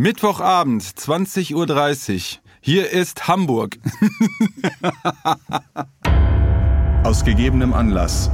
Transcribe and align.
Mittwochabend, 0.00 0.84
20.30 0.84 1.54
Uhr. 1.56 2.40
Hier 2.60 2.88
ist 2.88 3.26
Hamburg. 3.26 3.78
Aus 7.02 7.24
gegebenem 7.24 7.72
Anlass. 7.72 8.30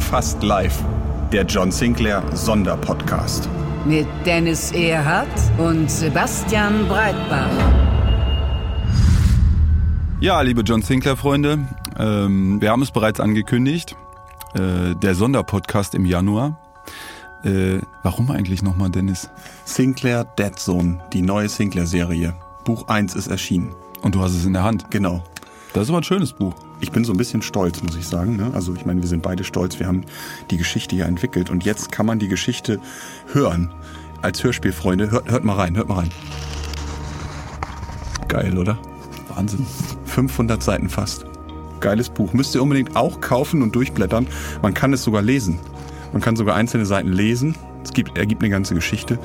Fast 0.00 0.42
live. 0.42 0.76
Der 1.30 1.44
John 1.44 1.70
Sinclair 1.70 2.24
Sonderpodcast. 2.34 3.48
Mit 3.84 4.08
Dennis 4.26 4.72
Erhardt 4.72 5.28
und 5.56 5.88
Sebastian 5.88 6.88
Breitbach. 6.88 7.48
Ja, 10.18 10.40
liebe 10.40 10.62
John 10.62 10.82
Sinclair-Freunde, 10.82 11.64
ähm, 11.96 12.60
wir 12.60 12.72
haben 12.72 12.82
es 12.82 12.90
bereits 12.90 13.20
angekündigt. 13.20 13.94
Äh, 14.54 14.96
der 14.96 15.14
Sonderpodcast 15.14 15.94
im 15.94 16.06
Januar. 16.06 16.63
Äh, 17.44 17.80
warum 18.02 18.30
eigentlich 18.30 18.62
nochmal, 18.62 18.90
Dennis? 18.90 19.28
Sinclair 19.64 20.24
Dead 20.24 20.58
Zone, 20.58 21.00
die 21.12 21.22
neue 21.22 21.48
Sinclair-Serie. 21.48 22.34
Buch 22.64 22.88
1 22.88 23.14
ist 23.14 23.26
erschienen. 23.26 23.74
Und 24.02 24.14
du 24.14 24.20
hast 24.20 24.34
es 24.34 24.44
in 24.46 24.54
der 24.54 24.64
Hand. 24.64 24.90
Genau. 24.90 25.22
Das 25.74 25.84
ist 25.84 25.88
aber 25.90 25.98
ein 25.98 26.04
schönes 26.04 26.32
Buch. 26.32 26.54
Ich 26.80 26.92
bin 26.92 27.04
so 27.04 27.12
ein 27.12 27.16
bisschen 27.18 27.42
stolz, 27.42 27.82
muss 27.82 27.96
ich 27.96 28.06
sagen. 28.06 28.36
Ne? 28.36 28.50
Also 28.54 28.74
ich 28.74 28.86
meine, 28.86 29.02
wir 29.02 29.08
sind 29.08 29.22
beide 29.22 29.44
stolz. 29.44 29.78
Wir 29.78 29.86
haben 29.86 30.04
die 30.50 30.56
Geschichte 30.56 30.94
hier 30.94 31.06
entwickelt 31.06 31.50
und 31.50 31.64
jetzt 31.64 31.90
kann 31.92 32.06
man 32.06 32.18
die 32.18 32.28
Geschichte 32.28 32.80
hören. 33.32 33.72
Als 34.22 34.42
Hörspielfreunde. 34.42 35.10
Hört, 35.10 35.30
hört 35.30 35.44
mal 35.44 35.56
rein, 35.56 35.76
hört 35.76 35.88
mal 35.88 35.96
rein. 35.96 36.10
Geil, 38.28 38.56
oder? 38.56 38.78
Wahnsinn. 39.34 39.66
500 40.06 40.62
Seiten 40.62 40.88
fast. 40.88 41.26
Geiles 41.80 42.08
Buch. 42.08 42.32
Müsst 42.32 42.54
ihr 42.54 42.62
unbedingt 42.62 42.96
auch 42.96 43.20
kaufen 43.20 43.62
und 43.62 43.74
durchblättern. 43.74 44.26
Man 44.62 44.72
kann 44.72 44.92
es 44.92 45.02
sogar 45.02 45.22
lesen. 45.22 45.58
Man 46.14 46.22
kann 46.22 46.36
sogar 46.36 46.54
einzelne 46.54 46.86
Seiten 46.86 47.12
lesen. 47.12 47.56
Es 47.82 47.92
gibt, 47.92 48.16
ergibt 48.16 48.40
eine 48.42 48.50
ganze 48.50 48.74
Geschichte. 48.74 49.18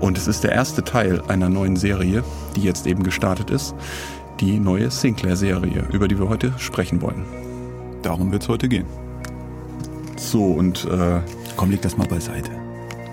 Und 0.00 0.18
es 0.18 0.26
ist 0.26 0.42
der 0.42 0.52
erste 0.52 0.82
Teil 0.82 1.22
einer 1.28 1.48
neuen 1.48 1.76
Serie, 1.76 2.24
die 2.56 2.62
jetzt 2.62 2.86
eben 2.86 3.04
gestartet 3.04 3.48
ist. 3.50 3.74
Die 4.40 4.58
neue 4.58 4.90
Sinclair-Serie, 4.90 5.86
über 5.92 6.08
die 6.08 6.18
wir 6.18 6.28
heute 6.28 6.52
sprechen 6.58 7.00
wollen. 7.00 7.24
Darum 8.02 8.32
wird 8.32 8.42
es 8.42 8.48
heute 8.48 8.68
gehen. 8.68 8.86
So, 10.16 10.44
und 10.46 10.84
äh, 10.86 11.20
Komm, 11.56 11.70
leg 11.70 11.80
das 11.80 11.96
mal 11.96 12.08
beiseite. 12.08 12.50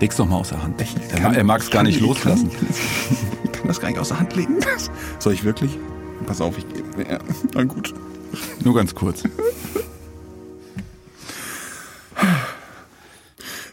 Leg's 0.00 0.16
doch 0.16 0.26
mal 0.26 0.38
aus 0.38 0.48
der 0.48 0.60
Hand. 0.60 0.82
er 1.12 1.32
er 1.32 1.44
mag 1.44 1.60
es 1.60 1.70
gar 1.70 1.84
nicht 1.84 1.96
ich 1.96 2.02
loslassen. 2.02 2.50
Kann, 2.50 2.68
ich 3.44 3.52
kann 3.52 3.68
das 3.68 3.80
gar 3.80 3.88
nicht 3.90 4.00
aus 4.00 4.08
der 4.08 4.18
Hand 4.18 4.34
legen. 4.34 4.56
Soll 5.20 5.34
ich 5.34 5.44
wirklich? 5.44 5.78
Pass 6.26 6.40
auf, 6.40 6.58
ich. 6.58 6.64
Ja, 7.08 7.18
na 7.54 7.62
gut. 7.62 7.94
Nur 8.64 8.74
ganz 8.74 8.92
kurz. 8.92 9.22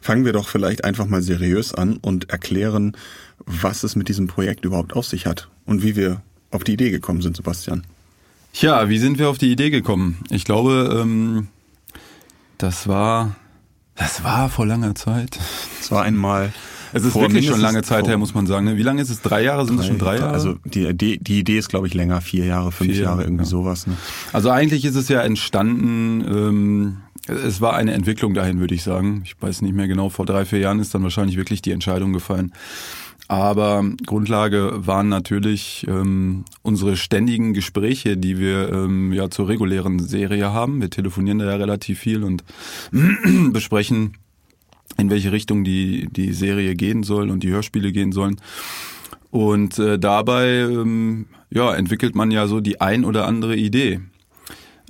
Fangen 0.07 0.23
wir 0.23 0.31
doch 0.31 0.47
vielleicht 0.47 0.85
einfach 0.85 1.05
mal 1.05 1.21
seriös 1.21 1.73
an 1.73 1.97
und 1.97 2.29
erklären, 2.29 2.95
was 3.45 3.83
es 3.83 3.97
mit 3.97 4.07
diesem 4.07 4.27
Projekt 4.27 4.63
überhaupt 4.63 4.93
auf 4.95 5.05
sich 5.05 5.25
hat 5.25 5.49
und 5.65 5.83
wie 5.83 5.97
wir 5.97 6.21
auf 6.49 6.63
die 6.63 6.71
Idee 6.71 6.91
gekommen 6.91 7.21
sind, 7.21 7.35
Sebastian. 7.35 7.83
Tja, 8.53 8.87
wie 8.87 8.99
sind 8.99 9.19
wir 9.19 9.27
auf 9.27 9.37
die 9.37 9.51
Idee 9.51 9.69
gekommen? 9.69 10.19
Ich 10.29 10.45
glaube, 10.45 10.97
ähm, 10.97 11.47
das 12.57 12.87
war, 12.87 13.35
das 13.95 14.23
war 14.23 14.49
vor 14.49 14.65
langer 14.65 14.95
Zeit. 14.95 15.39
Es 15.81 15.91
war 15.91 16.03
einmal. 16.03 16.53
Es 16.93 17.03
ist 17.03 17.11
vor 17.11 17.23
wirklich 17.23 17.45
schon 17.45 17.59
lange 17.59 17.83
Zeit 17.83 18.07
her, 18.07 18.17
muss 18.17 18.33
man 18.33 18.47
sagen. 18.47 18.63
ne? 18.63 18.77
Wie 18.77 18.83
lange 18.83 19.01
ist 19.01 19.09
es? 19.09 19.21
Drei 19.21 19.43
Jahre? 19.43 19.65
Sind 19.65 19.77
es 19.77 19.87
schon 19.87 19.97
drei 19.97 20.19
Jahre? 20.19 20.31
Also 20.31 20.55
die 20.63 20.85
Idee, 20.85 21.17
die 21.17 21.39
Idee 21.39 21.57
ist, 21.57 21.67
glaube 21.67 21.87
ich, 21.87 21.93
länger, 21.93 22.21
vier 22.21 22.45
Jahre, 22.45 22.71
fünf 22.71 22.93
Vier, 22.93 23.03
Jahre, 23.03 23.23
irgendwie 23.23 23.43
ja. 23.43 23.49
sowas. 23.49 23.87
Ne? 23.87 23.97
Also 24.31 24.51
eigentlich 24.51 24.85
ist 24.85 24.95
es 24.95 25.09
ja 25.09 25.19
entstanden, 25.21 26.21
ähm, 26.21 26.97
es 27.27 27.61
war 27.61 27.75
eine 27.75 27.93
Entwicklung 27.93 28.33
dahin, 28.33 28.59
würde 28.59 28.75
ich 28.75 28.83
sagen. 28.83 29.21
Ich 29.25 29.35
weiß 29.39 29.61
nicht 29.61 29.75
mehr 29.75 29.87
genau, 29.87 30.09
vor 30.09 30.25
drei, 30.25 30.45
vier 30.45 30.59
Jahren 30.59 30.79
ist 30.79 30.93
dann 30.93 31.03
wahrscheinlich 31.03 31.37
wirklich 31.37 31.61
die 31.61 31.71
Entscheidung 31.71 32.13
gefallen. 32.13 32.53
Aber 33.27 33.83
Grundlage 34.05 34.71
waren 34.87 35.09
natürlich 35.09 35.85
ähm, 35.89 36.45
unsere 36.61 36.95
ständigen 36.95 37.53
Gespräche, 37.53 38.15
die 38.15 38.39
wir 38.39 38.71
ähm, 38.71 39.11
ja 39.11 39.29
zur 39.29 39.49
regulären 39.49 39.99
Serie 39.99 40.53
haben. 40.53 40.79
Wir 40.79 40.89
telefonieren 40.89 41.39
da 41.39 41.45
ja 41.45 41.57
relativ 41.57 41.99
viel 41.99 42.23
und 42.23 42.45
besprechen, 43.51 44.13
in 44.97 45.09
welche 45.09 45.33
Richtung 45.33 45.65
die, 45.65 46.07
die 46.09 46.31
Serie 46.31 46.75
gehen 46.75 47.03
soll 47.03 47.29
und 47.29 47.43
die 47.43 47.49
Hörspiele 47.49 47.91
gehen 47.91 48.13
sollen. 48.13 48.37
Und 49.29 49.77
äh, 49.77 49.99
dabei 49.99 50.59
ähm, 50.59 51.25
ja, 51.49 51.73
entwickelt 51.75 52.15
man 52.15 52.31
ja 52.31 52.47
so 52.47 52.61
die 52.61 52.79
ein 52.79 53.03
oder 53.03 53.27
andere 53.27 53.57
Idee. 53.57 53.99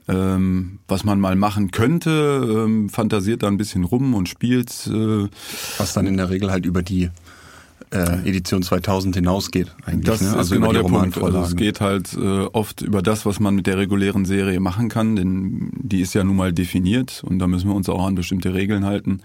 Ähm, 0.09 0.79
was 0.87 1.03
man 1.03 1.19
mal 1.19 1.35
machen 1.35 1.71
könnte, 1.71 2.65
ähm, 2.65 2.87
fantasiert 2.87 3.43
da 3.43 3.47
ein 3.47 3.57
bisschen 3.57 3.83
rum 3.83 4.13
und 4.13 4.29
spielt. 4.29 4.87
Äh, 4.87 5.27
Was 5.77 5.93
dann 5.93 6.07
in 6.07 6.15
der 6.15 6.29
Regel 6.29 6.49
halt 6.49 6.65
über 6.65 6.81
die 6.81 7.09
äh, 7.91 8.27
Edition 8.27 8.63
2000 8.63 9.15
hinausgeht. 9.15 9.73
Eigentlich, 9.85 10.05
das 10.05 10.21
ne? 10.21 10.27
ist 10.29 10.35
Also 10.35 10.55
genau 10.55 10.71
über 10.71 10.81
der 10.81 10.87
Punkt. 10.87 11.17
Also 11.17 11.39
es 11.41 11.55
geht 11.55 11.81
halt 11.81 12.13
äh, 12.13 12.45
oft 12.45 12.81
über 12.81 13.01
das, 13.01 13.25
was 13.25 13.39
man 13.39 13.55
mit 13.55 13.67
der 13.67 13.77
regulären 13.77 14.25
Serie 14.25 14.59
machen 14.59 14.89
kann, 14.89 15.15
denn 15.15 15.71
die 15.73 16.01
ist 16.01 16.13
ja 16.13 16.23
nun 16.23 16.35
mal 16.35 16.53
definiert 16.53 17.23
und 17.25 17.39
da 17.39 17.47
müssen 17.47 17.69
wir 17.69 17.75
uns 17.75 17.89
auch 17.89 18.05
an 18.05 18.15
bestimmte 18.15 18.53
Regeln 18.53 18.85
halten. 18.85 19.21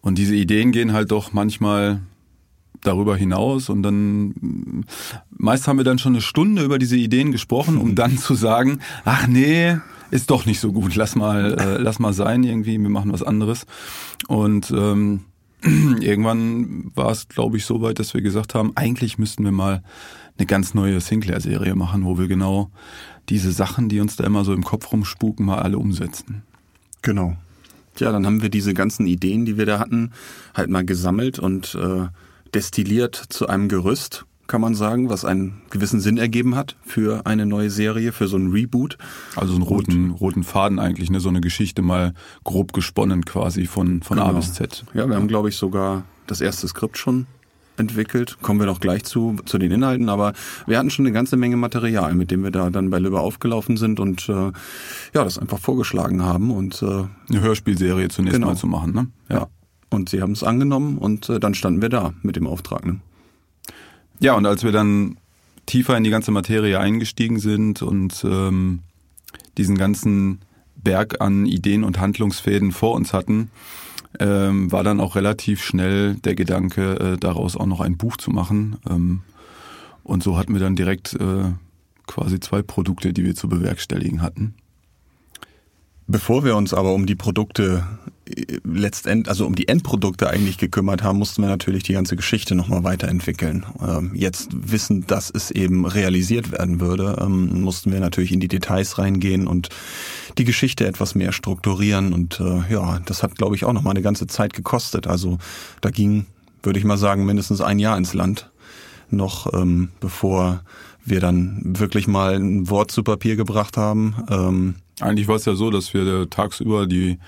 Und 0.00 0.18
diese 0.18 0.34
Ideen 0.34 0.72
gehen 0.72 0.92
halt 0.92 1.10
doch 1.10 1.32
manchmal 1.32 2.00
darüber 2.82 3.16
hinaus 3.16 3.68
und 3.68 3.82
dann 3.82 4.84
meist 5.30 5.68
haben 5.68 5.76
wir 5.76 5.84
dann 5.84 5.98
schon 5.98 6.14
eine 6.14 6.22
Stunde 6.22 6.64
über 6.64 6.78
diese 6.78 6.96
Ideen 6.96 7.30
gesprochen, 7.30 7.76
um 7.76 7.94
dann 7.94 8.18
zu 8.18 8.34
sagen, 8.34 8.80
ach 9.04 9.26
nee, 9.26 9.76
ist 10.12 10.30
doch 10.30 10.44
nicht 10.44 10.60
so 10.60 10.72
gut, 10.72 10.94
lass 10.94 11.16
mal, 11.16 11.58
äh, 11.58 11.78
lass 11.78 11.98
mal 11.98 12.12
sein 12.12 12.44
irgendwie, 12.44 12.78
wir 12.78 12.90
machen 12.90 13.12
was 13.12 13.22
anderes. 13.22 13.64
Und 14.28 14.70
ähm, 14.70 15.24
irgendwann 15.62 16.92
war 16.94 17.10
es, 17.10 17.28
glaube 17.28 17.56
ich, 17.56 17.64
so 17.64 17.80
weit, 17.80 17.98
dass 17.98 18.12
wir 18.12 18.20
gesagt 18.20 18.54
haben, 18.54 18.72
eigentlich 18.74 19.16
müssten 19.16 19.42
wir 19.42 19.52
mal 19.52 19.82
eine 20.36 20.46
ganz 20.46 20.74
neue 20.74 21.00
Sinclair-Serie 21.00 21.74
machen, 21.74 22.04
wo 22.04 22.18
wir 22.18 22.28
genau 22.28 22.70
diese 23.30 23.52
Sachen, 23.52 23.88
die 23.88 24.00
uns 24.00 24.16
da 24.16 24.24
immer 24.24 24.44
so 24.44 24.52
im 24.52 24.64
Kopf 24.64 24.92
rumspuken, 24.92 25.46
mal 25.46 25.60
alle 25.60 25.78
umsetzen. 25.78 26.42
Genau. 27.00 27.38
Ja, 27.98 28.12
dann 28.12 28.26
haben 28.26 28.42
wir 28.42 28.50
diese 28.50 28.74
ganzen 28.74 29.06
Ideen, 29.06 29.46
die 29.46 29.56
wir 29.56 29.64
da 29.64 29.78
hatten, 29.78 30.12
halt 30.54 30.68
mal 30.68 30.84
gesammelt 30.84 31.38
und 31.38 31.74
äh, 31.74 32.08
destilliert 32.52 33.16
zu 33.16 33.48
einem 33.48 33.68
Gerüst, 33.68 34.26
kann 34.52 34.60
man 34.60 34.74
sagen, 34.74 35.08
was 35.08 35.24
einen 35.24 35.62
gewissen 35.70 35.98
Sinn 35.98 36.18
ergeben 36.18 36.56
hat 36.56 36.76
für 36.84 37.24
eine 37.24 37.46
neue 37.46 37.70
Serie, 37.70 38.12
für 38.12 38.28
so 38.28 38.36
ein 38.36 38.50
Reboot. 38.52 38.98
Also 39.34 39.54
einen 39.54 39.62
roten, 39.62 40.10
roten 40.10 40.44
Faden 40.44 40.78
eigentlich, 40.78 41.10
ne? 41.10 41.20
so 41.20 41.30
eine 41.30 41.40
Geschichte 41.40 41.80
mal 41.80 42.12
grob 42.44 42.74
gesponnen 42.74 43.24
quasi 43.24 43.64
von, 43.64 44.02
von 44.02 44.18
A 44.18 44.26
Genau. 44.26 44.36
bis 44.40 44.52
Z. 44.52 44.84
Ja, 44.92 45.08
wir 45.08 45.16
haben, 45.16 45.26
glaube 45.26 45.48
ich, 45.48 45.56
sogar 45.56 46.04
das 46.26 46.42
erste 46.42 46.68
Skript 46.68 46.98
schon 46.98 47.24
entwickelt. 47.78 48.36
Kommen 48.42 48.60
wir 48.60 48.66
noch 48.66 48.78
gleich 48.80 49.04
zu, 49.04 49.36
zu 49.46 49.56
den 49.56 49.70
Inhalten, 49.72 50.10
aber 50.10 50.34
wir 50.66 50.78
hatten 50.78 50.90
schon 50.90 51.06
eine 51.06 51.14
ganze 51.14 51.38
Menge 51.38 51.56
Material, 51.56 52.14
mit 52.14 52.30
dem 52.30 52.44
wir 52.44 52.50
da 52.50 52.68
dann 52.68 52.90
bei 52.90 52.98
Lübbe 52.98 53.20
aufgelaufen 53.20 53.78
sind 53.78 54.00
und 54.00 54.28
äh, 54.28 54.32
ja, 54.34 54.52
das 55.24 55.38
einfach 55.38 55.60
vorgeschlagen 55.60 56.22
haben 56.22 56.50
und 56.50 56.82
äh, 56.82 57.04
Eine 57.30 57.40
Hörspielserie 57.40 58.08
zunächst 58.08 58.34
Genau. 58.34 58.48
mal 58.48 58.56
zu 58.56 58.66
machen, 58.66 58.92
ne? 58.92 59.06
ja. 59.30 59.46
Und 59.88 60.10
sie 60.10 60.20
haben 60.20 60.32
es 60.32 60.42
angenommen 60.44 60.98
und 60.98 61.30
äh, 61.30 61.40
dann 61.40 61.54
standen 61.54 61.80
wir 61.80 61.88
da 61.88 62.12
mit 62.20 62.36
dem 62.36 62.46
Auftrag. 62.46 62.84
Ne? 62.84 63.00
Ja, 64.22 64.34
und 64.34 64.46
als 64.46 64.62
wir 64.62 64.70
dann 64.70 65.18
tiefer 65.66 65.96
in 65.96 66.04
die 66.04 66.10
ganze 66.10 66.30
Materie 66.30 66.78
eingestiegen 66.78 67.40
sind 67.40 67.82
und 67.82 68.24
ähm, 68.24 68.78
diesen 69.58 69.76
ganzen 69.76 70.42
Berg 70.76 71.20
an 71.20 71.44
Ideen 71.44 71.82
und 71.82 71.98
Handlungsfäden 71.98 72.70
vor 72.70 72.94
uns 72.94 73.12
hatten, 73.12 73.50
ähm, 74.20 74.70
war 74.70 74.84
dann 74.84 75.00
auch 75.00 75.16
relativ 75.16 75.60
schnell 75.60 76.14
der 76.14 76.36
Gedanke, 76.36 77.00
äh, 77.00 77.16
daraus 77.18 77.56
auch 77.56 77.66
noch 77.66 77.80
ein 77.80 77.96
Buch 77.96 78.16
zu 78.16 78.30
machen. 78.30 78.76
Ähm, 78.88 79.22
und 80.04 80.22
so 80.22 80.36
hatten 80.36 80.52
wir 80.52 80.60
dann 80.60 80.76
direkt 80.76 81.14
äh, 81.14 81.50
quasi 82.06 82.38
zwei 82.38 82.62
Produkte, 82.62 83.12
die 83.12 83.24
wir 83.24 83.34
zu 83.34 83.48
bewerkstelligen 83.48 84.22
hatten. 84.22 84.54
Bevor 86.06 86.44
wir 86.44 86.54
uns 86.54 86.72
aber 86.72 86.94
um 86.94 87.06
die 87.06 87.16
Produkte 87.16 87.84
letztend, 88.64 89.28
also 89.28 89.46
um 89.46 89.54
die 89.54 89.68
Endprodukte 89.68 90.30
eigentlich 90.30 90.58
gekümmert 90.58 91.02
haben, 91.02 91.18
mussten 91.18 91.42
wir 91.42 91.48
natürlich 91.48 91.82
die 91.82 91.92
ganze 91.92 92.16
Geschichte 92.16 92.54
nochmal 92.54 92.84
weiterentwickeln. 92.84 93.66
Ähm, 93.80 94.12
jetzt 94.14 94.50
wissen, 94.52 95.06
dass 95.06 95.30
es 95.30 95.50
eben 95.50 95.86
realisiert 95.86 96.52
werden 96.52 96.80
würde, 96.80 97.18
ähm, 97.20 97.62
mussten 97.62 97.92
wir 97.92 98.00
natürlich 98.00 98.32
in 98.32 98.40
die 98.40 98.48
Details 98.48 98.98
reingehen 98.98 99.46
und 99.46 99.70
die 100.38 100.44
Geschichte 100.44 100.86
etwas 100.86 101.14
mehr 101.14 101.32
strukturieren 101.32 102.12
und 102.12 102.40
äh, 102.40 102.72
ja, 102.72 103.00
das 103.04 103.22
hat 103.22 103.36
glaube 103.36 103.56
ich 103.56 103.64
auch 103.64 103.72
nochmal 103.72 103.92
eine 103.92 104.02
ganze 104.02 104.26
Zeit 104.26 104.52
gekostet. 104.52 105.06
Also 105.06 105.38
da 105.80 105.90
ging 105.90 106.26
würde 106.62 106.78
ich 106.78 106.84
mal 106.84 106.98
sagen, 106.98 107.26
mindestens 107.26 107.60
ein 107.60 107.78
Jahr 107.78 107.96
ins 107.96 108.14
Land, 108.14 108.50
noch 109.10 109.52
ähm, 109.52 109.90
bevor 110.00 110.62
wir 111.04 111.20
dann 111.20 111.60
wirklich 111.64 112.06
mal 112.06 112.34
ein 112.36 112.68
Wort 112.70 112.90
zu 112.90 113.02
Papier 113.02 113.36
gebracht 113.36 113.76
haben. 113.76 114.14
Ähm, 114.30 114.74
Eigentlich 115.00 115.28
war 115.28 115.36
es 115.36 115.44
ja 115.44 115.54
so, 115.54 115.70
dass 115.70 115.94
wir 115.94 116.30
tagsüber 116.30 116.86
die 116.86 117.18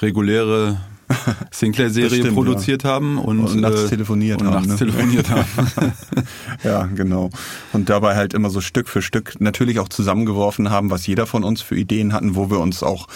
reguläre 0.00 0.80
Sinclair-Serie 1.50 2.32
produziert 2.32 2.84
haben 2.84 3.18
und, 3.18 3.40
Und 3.40 3.60
nachts 3.60 3.84
äh, 3.84 3.88
telefoniert 3.88 4.40
und 4.40 4.48
haben, 4.48 4.54
Nachts 4.54 4.68
ne? 4.68 4.76
telefoniert 4.76 5.30
haben. 5.30 5.46
ja, 6.64 6.86
genau. 6.86 7.30
Und 7.72 7.88
dabei 7.88 8.16
halt 8.16 8.34
immer 8.34 8.50
so 8.50 8.60
Stück 8.60 8.88
für 8.88 9.02
Stück 9.02 9.40
natürlich 9.40 9.78
auch 9.78 9.88
zusammengeworfen 9.88 10.70
haben, 10.70 10.90
was 10.90 11.06
jeder 11.06 11.26
von 11.26 11.44
uns 11.44 11.62
für 11.62 11.76
Ideen 11.76 12.12
hatten, 12.12 12.34
wo 12.34 12.50
wir 12.50 12.60
uns 12.60 12.82
auch 12.82 13.08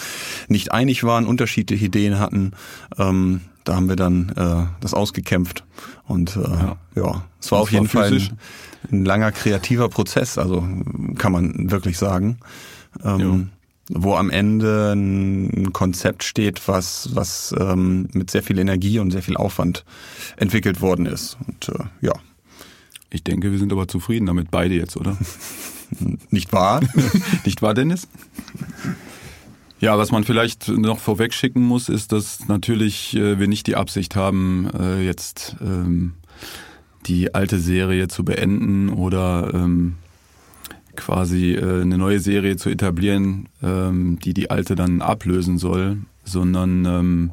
nicht 0.47 0.71
einig 0.71 1.03
waren, 1.03 1.25
unterschiedliche 1.25 1.85
Ideen 1.85 2.19
hatten. 2.19 2.51
Ähm, 2.97 3.41
da 3.63 3.75
haben 3.75 3.89
wir 3.89 3.97
dann 3.97 4.29
äh, 4.29 4.65
das 4.79 4.93
ausgekämpft. 4.93 5.63
Und 6.05 6.37
äh, 6.37 6.41
ja. 6.41 6.77
ja, 6.95 7.23
es 7.41 7.51
war 7.51 7.59
Und 7.59 7.63
auf 7.63 7.71
jeden 7.71 7.89
zwar 7.89 8.03
Fall 8.03 8.13
ein, 8.13 8.37
ein 8.91 9.05
langer 9.05 9.31
kreativer 9.31 9.89
Prozess, 9.89 10.37
also 10.37 10.67
kann 11.17 11.31
man 11.31 11.71
wirklich 11.71 11.97
sagen. 11.97 12.37
Ähm, 13.03 13.49
wo 13.89 14.15
am 14.15 14.29
Ende 14.29 14.93
ein 14.93 15.71
Konzept 15.71 16.23
steht, 16.23 16.67
was, 16.67 17.09
was 17.13 17.55
ähm, 17.57 18.09
mit 18.11 18.29
sehr 18.29 18.43
viel 18.43 18.59
Energie 18.59 18.99
und 18.99 19.11
sehr 19.11 19.21
viel 19.21 19.37
Aufwand 19.37 19.85
entwickelt 20.35 20.81
worden 20.81 21.05
ist. 21.05 21.37
Und 21.47 21.69
äh, 21.69 21.85
ja, 22.01 22.13
Ich 23.09 23.23
denke, 23.23 23.51
wir 23.51 23.59
sind 23.59 23.71
aber 23.71 23.87
zufrieden 23.87 24.25
damit, 24.25 24.51
beide 24.51 24.75
jetzt, 24.75 24.97
oder? 24.97 25.17
nicht 26.29 26.51
wahr? 26.51 26.81
Nicht 27.45 27.61
wahr, 27.61 27.73
Dennis? 27.73 28.07
Ja, 29.79 29.97
was 29.97 30.11
man 30.11 30.23
vielleicht 30.23 30.67
noch 30.67 30.99
vorweg 30.99 31.33
schicken 31.33 31.61
muss, 31.61 31.87
ist, 31.87 32.11
dass 32.11 32.47
natürlich 32.47 33.15
äh, 33.15 33.39
wir 33.39 33.47
nicht 33.47 33.67
die 33.67 33.75
Absicht 33.75 34.15
haben, 34.15 34.69
äh, 34.77 35.05
jetzt 35.05 35.55
ähm, 35.61 36.13
die 37.07 37.33
alte 37.33 37.59
Serie 37.59 38.07
zu 38.07 38.23
beenden 38.23 38.89
oder 38.89 39.51
ähm, 39.53 39.95
quasi 40.95 41.53
äh, 41.53 41.81
eine 41.81 41.97
neue 41.97 42.19
Serie 42.19 42.57
zu 42.57 42.69
etablieren, 42.69 43.47
ähm, 43.63 44.19
die 44.23 44.33
die 44.33 44.49
alte 44.49 44.75
dann 44.75 45.01
ablösen 45.01 45.57
soll, 45.57 45.97
sondern 46.25 46.85
ähm, 46.85 47.29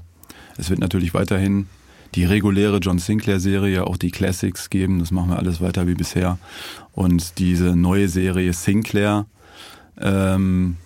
es 0.56 0.70
wird 0.70 0.80
natürlich 0.80 1.14
weiterhin 1.14 1.66
die 2.14 2.24
reguläre 2.24 2.78
John 2.78 2.98
Sinclair-Serie, 2.98 3.86
auch 3.86 3.96
die 3.96 4.12
Classics 4.12 4.70
geben. 4.70 5.00
Das 5.00 5.10
machen 5.10 5.30
wir 5.30 5.38
alles 5.38 5.60
weiter 5.60 5.88
wie 5.88 5.94
bisher. 5.94 6.38
Und 6.92 7.38
diese 7.38 7.74
neue 7.74 8.08
Serie 8.08 8.52
Sinclair 8.52 9.26
ähm, 10.00 10.76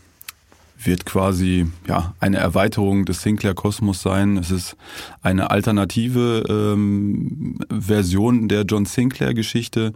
wird 0.80 1.04
quasi 1.04 1.66
ja 1.86 2.14
eine 2.20 2.38
Erweiterung 2.38 3.04
des 3.04 3.22
Sinclair-Kosmos 3.22 4.02
sein. 4.02 4.36
Es 4.36 4.50
ist 4.50 4.76
eine 5.22 5.50
alternative 5.50 6.44
ähm, 6.48 7.58
Version 7.70 8.48
der 8.48 8.62
John 8.62 8.86
Sinclair-Geschichte 8.86 9.92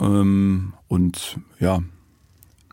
ähm, 0.00 0.74
und 0.88 1.38
ja, 1.58 1.82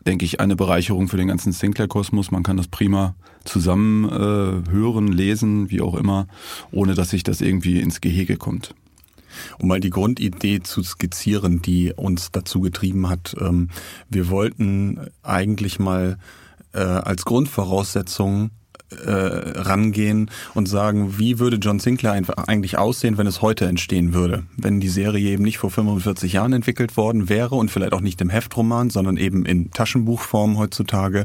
denke 0.06 0.24
ich, 0.24 0.40
eine 0.40 0.56
Bereicherung 0.56 1.08
für 1.08 1.16
den 1.16 1.28
ganzen 1.28 1.52
Sinclair-Kosmos. 1.52 2.30
Man 2.30 2.42
kann 2.42 2.56
das 2.56 2.68
prima 2.68 3.14
zusammen 3.44 4.04
äh, 4.04 4.70
hören, 4.70 5.08
lesen, 5.08 5.70
wie 5.70 5.80
auch 5.80 5.94
immer, 5.94 6.26
ohne 6.70 6.94
dass 6.94 7.10
sich 7.10 7.22
das 7.22 7.40
irgendwie 7.40 7.80
ins 7.80 8.00
Gehege 8.00 8.36
kommt. 8.36 8.74
Um 9.58 9.68
mal 9.68 9.80
die 9.80 9.90
Grundidee 9.90 10.60
zu 10.60 10.82
skizzieren, 10.82 11.62
die 11.62 11.92
uns 11.94 12.30
dazu 12.32 12.60
getrieben 12.60 13.08
hat. 13.08 13.36
Ähm, 13.40 13.68
wir 14.08 14.28
wollten 14.28 15.00
eigentlich 15.22 15.78
mal 15.78 16.18
äh, 16.72 16.80
als 16.80 17.24
Grundvoraussetzung 17.24 18.50
äh, 18.90 19.60
rangehen 19.60 20.30
und 20.54 20.66
sagen, 20.66 21.18
wie 21.18 21.38
würde 21.38 21.56
John 21.56 21.78
Sinclair 21.78 22.20
eigentlich 22.46 22.76
aussehen, 22.76 23.18
wenn 23.18 23.26
es 23.26 23.40
heute 23.40 23.66
entstehen 23.66 24.12
würde? 24.12 24.44
Wenn 24.56 24.80
die 24.80 24.88
Serie 24.88 25.30
eben 25.30 25.44
nicht 25.44 25.58
vor 25.58 25.70
45 25.70 26.32
Jahren 26.32 26.52
entwickelt 26.52 26.96
worden 26.96 27.28
wäre 27.28 27.54
und 27.54 27.70
vielleicht 27.70 27.92
auch 27.92 28.00
nicht 28.00 28.20
im 28.20 28.30
Heftroman, 28.30 28.90
sondern 28.90 29.16
eben 29.16 29.46
in 29.46 29.70
Taschenbuchform 29.70 30.58
heutzutage 30.58 31.24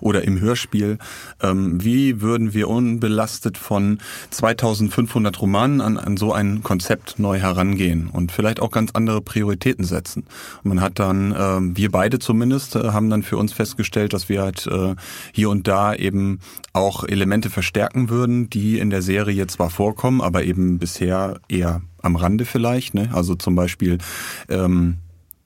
oder 0.00 0.24
im 0.24 0.40
Hörspiel. 0.40 0.98
Ähm, 1.40 1.82
wie 1.82 2.20
würden 2.20 2.52
wir 2.52 2.68
unbelastet 2.68 3.58
von 3.58 3.98
2500 4.30 5.40
Romanen 5.40 5.80
an, 5.80 5.98
an 5.98 6.16
so 6.16 6.32
ein 6.32 6.62
Konzept 6.62 7.18
neu 7.18 7.38
herangehen 7.38 8.08
und 8.08 8.32
vielleicht 8.32 8.60
auch 8.60 8.70
ganz 8.70 8.90
andere 8.92 9.20
Prioritäten 9.20 9.84
setzen? 9.84 10.24
Und 10.62 10.70
man 10.70 10.80
hat 10.80 10.98
dann, 10.98 11.34
ähm, 11.38 11.76
wir 11.76 11.90
beide 11.90 12.18
zumindest, 12.18 12.76
äh, 12.76 12.90
haben 12.90 13.10
dann 13.10 13.22
für 13.22 13.36
uns 13.36 13.52
festgestellt, 13.52 14.12
dass 14.12 14.28
wir 14.28 14.42
halt 14.42 14.66
äh, 14.66 14.94
hier 15.32 15.50
und 15.50 15.68
da 15.68 15.94
eben 15.94 16.40
auch 16.72 17.03
Elemente 17.04 17.50
verstärken 17.50 18.08
würden, 18.08 18.50
die 18.50 18.78
in 18.78 18.90
der 18.90 19.02
Serie 19.02 19.46
zwar 19.46 19.70
vorkommen, 19.70 20.20
aber 20.20 20.44
eben 20.44 20.78
bisher 20.78 21.40
eher 21.48 21.82
am 22.02 22.16
Rande 22.16 22.44
vielleicht. 22.44 22.94
Ne? 22.94 23.10
Also 23.12 23.34
zum 23.34 23.54
Beispiel 23.54 23.98
ähm, 24.48 24.98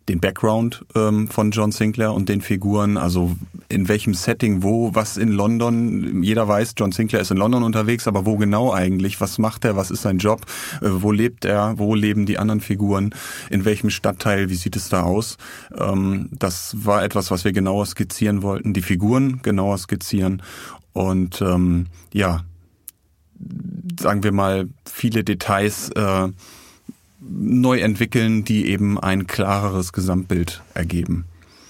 den 0.08 0.20
Background 0.20 0.84
ähm, 0.94 1.28
von 1.28 1.50
John 1.50 1.70
Sinclair 1.70 2.12
und 2.12 2.28
den 2.28 2.40
Figuren, 2.40 2.96
also 2.96 3.37
in 3.69 3.88
welchem 3.88 4.14
Setting, 4.14 4.62
wo, 4.62 4.94
was 4.94 5.16
in 5.16 5.32
London. 5.32 6.22
Jeder 6.22 6.49
weiß, 6.49 6.75
John 6.76 6.93
Sinclair 6.93 7.20
ist 7.20 7.31
in 7.31 7.37
London 7.37 7.62
unterwegs, 7.62 8.08
aber 8.08 8.25
wo 8.25 8.37
genau 8.37 8.72
eigentlich? 8.72 9.20
Was 9.20 9.38
macht 9.38 9.64
er? 9.64 9.76
Was 9.76 9.90
ist 9.90 10.02
sein 10.02 10.19
Job? 10.19 10.46
Äh, 10.81 10.88
wo 10.90 11.12
lebt 11.12 11.44
er? 11.44 11.78
Wo 11.78 11.94
leben 11.94 12.26
die 12.26 12.38
anderen 12.38 12.60
Figuren? 12.60 13.14
In 13.50 13.64
welchem 13.64 13.90
Stadtteil? 13.90 14.49
Wie 14.49 14.55
sieht 14.55 14.76
es 14.76 14.88
da 14.88 15.02
aus? 15.02 15.37
Ähm, 15.78 16.28
das 16.32 16.75
war 16.84 17.05
etwas, 17.05 17.31
was 17.31 17.44
wir 17.44 17.52
genauer 17.52 17.87
skizzieren 17.87 18.43
wollten. 18.43 18.72
Die 18.72 18.82
Figuren 18.82 19.40
genauer 19.43 19.78
skizzieren 19.78 20.43
und 20.98 21.40
ähm, 21.42 21.86
ja, 22.12 22.42
sagen 24.00 24.24
wir 24.24 24.32
mal, 24.32 24.68
viele 24.84 25.22
Details 25.22 25.90
äh, 25.90 26.28
neu 27.20 27.78
entwickeln, 27.78 28.44
die 28.44 28.66
eben 28.66 28.98
ein 28.98 29.28
klareres 29.28 29.92
Gesamtbild 29.92 30.60
ergeben. 30.74 31.26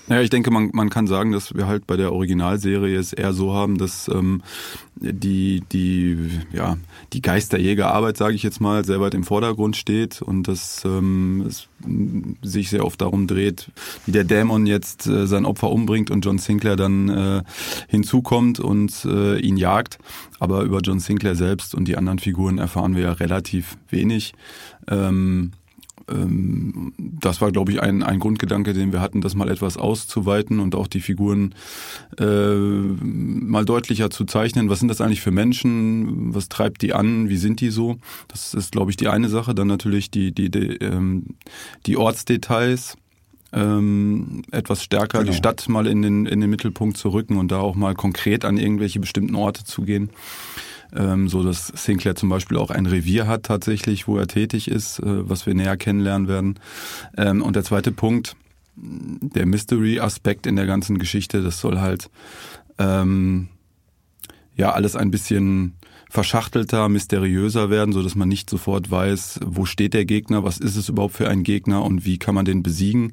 Ja, 0.08 0.22
ich 0.22 0.30
denke, 0.30 0.50
man, 0.50 0.70
man 0.72 0.88
kann 0.88 1.06
sagen, 1.06 1.32
dass 1.32 1.54
wir 1.54 1.66
halt 1.66 1.86
bei 1.86 1.96
der 1.96 2.12
Originalserie 2.12 2.96
es 2.96 3.12
eher 3.12 3.34
so 3.34 3.52
haben, 3.52 3.76
dass 3.76 4.08
ähm, 4.08 4.42
die, 4.96 5.62
die, 5.70 6.30
ja, 6.50 6.78
die 7.12 7.20
Geisterjägerarbeit, 7.20 8.16
sage 8.16 8.34
ich 8.34 8.42
jetzt 8.42 8.60
mal, 8.60 8.86
sehr 8.86 9.00
weit 9.02 9.12
im 9.12 9.22
Vordergrund 9.22 9.76
steht 9.76 10.22
und 10.22 10.48
dass 10.48 10.82
ähm, 10.86 11.44
es 11.46 11.68
sich 12.42 12.70
sehr 12.70 12.86
oft 12.86 13.00
darum 13.02 13.26
dreht, 13.26 13.70
wie 14.06 14.12
der 14.12 14.24
Dämon 14.24 14.66
jetzt 14.66 15.06
äh, 15.06 15.26
sein 15.26 15.44
Opfer 15.44 15.70
umbringt 15.70 16.10
und 16.10 16.24
John 16.24 16.38
Sinclair 16.38 16.76
dann 16.76 17.08
äh, 17.10 17.42
hinzukommt 17.88 18.60
und 18.60 19.04
äh, 19.04 19.38
ihn 19.38 19.58
jagt. 19.58 19.98
Aber 20.40 20.62
über 20.62 20.80
John 20.80 21.00
Sinclair 21.00 21.34
selbst 21.34 21.74
und 21.74 21.86
die 21.86 21.98
anderen 21.98 22.18
Figuren 22.18 22.56
erfahren 22.56 22.96
wir 22.96 23.02
ja 23.02 23.12
relativ 23.12 23.76
wenig. 23.90 24.32
Ähm, 24.88 25.52
ähm, 26.10 26.92
das 26.98 27.40
war, 27.40 27.52
glaube 27.52 27.72
ich, 27.72 27.82
ein, 27.82 28.02
ein 28.02 28.18
Grundgedanke, 28.18 28.72
den 28.72 28.92
wir 28.92 29.00
hatten, 29.00 29.20
das 29.20 29.34
mal 29.34 29.48
etwas 29.48 29.76
auszuweiten 29.76 30.60
und 30.60 30.74
auch 30.74 30.86
die 30.86 31.00
Figuren 31.00 31.54
äh, 32.18 32.54
mal 32.54 33.64
deutlicher 33.64 34.10
zu 34.10 34.24
zeichnen. 34.24 34.70
Was 34.70 34.78
sind 34.80 34.88
das 34.88 35.00
eigentlich 35.00 35.20
für 35.20 35.30
Menschen? 35.30 36.34
Was 36.34 36.48
treibt 36.48 36.82
die 36.82 36.94
an? 36.94 37.28
Wie 37.28 37.36
sind 37.36 37.60
die 37.60 37.70
so? 37.70 37.96
Das 38.28 38.54
ist, 38.54 38.72
glaube 38.72 38.90
ich, 38.90 38.96
die 38.96 39.08
eine 39.08 39.28
Sache. 39.28 39.54
Dann 39.54 39.68
natürlich 39.68 40.10
die, 40.10 40.32
die, 40.32 40.50
die, 40.50 40.76
ähm, 40.76 41.24
die 41.86 41.96
Ortsdetails. 41.96 42.96
Ähm, 43.50 44.42
etwas 44.50 44.82
stärker 44.82 45.20
Genau. 45.20 45.30
die 45.30 45.36
Stadt 45.36 45.70
mal 45.70 45.86
in 45.86 46.02
den, 46.02 46.26
in 46.26 46.42
den 46.42 46.50
Mittelpunkt 46.50 46.98
zu 46.98 47.08
rücken 47.08 47.38
und 47.38 47.50
da 47.50 47.60
auch 47.60 47.76
mal 47.76 47.94
konkret 47.94 48.44
an 48.44 48.58
irgendwelche 48.58 49.00
bestimmten 49.00 49.34
Orte 49.34 49.64
zu 49.64 49.82
gehen 49.82 50.10
ähm, 50.94 51.28
so 51.28 51.42
dass 51.42 51.68
Sinclair 51.68 52.14
zum 52.14 52.28
Beispiel 52.28 52.56
auch 52.56 52.70
ein 52.70 52.86
Revier 52.86 53.26
hat 53.26 53.44
tatsächlich, 53.44 54.08
wo 54.08 54.16
er 54.16 54.26
tätig 54.26 54.68
ist, 54.68 55.00
äh, 55.00 55.28
was 55.28 55.46
wir 55.46 55.54
näher 55.54 55.76
kennenlernen 55.76 56.28
werden. 56.28 56.60
Ähm, 57.16 57.42
und 57.42 57.56
der 57.56 57.64
zweite 57.64 57.92
Punkt, 57.92 58.36
der 58.76 59.46
Mystery-Aspekt 59.46 60.46
in 60.46 60.56
der 60.56 60.66
ganzen 60.66 60.98
Geschichte, 60.98 61.42
das 61.42 61.60
soll 61.60 61.78
halt 61.80 62.10
ähm, 62.78 63.48
ja 64.56 64.72
alles 64.72 64.96
ein 64.96 65.10
bisschen 65.10 65.74
verschachtelter, 66.10 66.88
mysteriöser 66.88 67.70
werden, 67.70 67.92
so 67.92 68.02
dass 68.02 68.14
man 68.14 68.28
nicht 68.28 68.48
sofort 68.48 68.90
weiß, 68.90 69.40
wo 69.44 69.64
steht 69.64 69.94
der 69.94 70.04
Gegner, 70.04 70.44
was 70.44 70.58
ist 70.58 70.76
es 70.76 70.88
überhaupt 70.88 71.14
für 71.14 71.28
ein 71.28 71.42
Gegner 71.42 71.84
und 71.84 72.04
wie 72.04 72.18
kann 72.18 72.34
man 72.34 72.44
den 72.44 72.62
besiegen, 72.62 73.12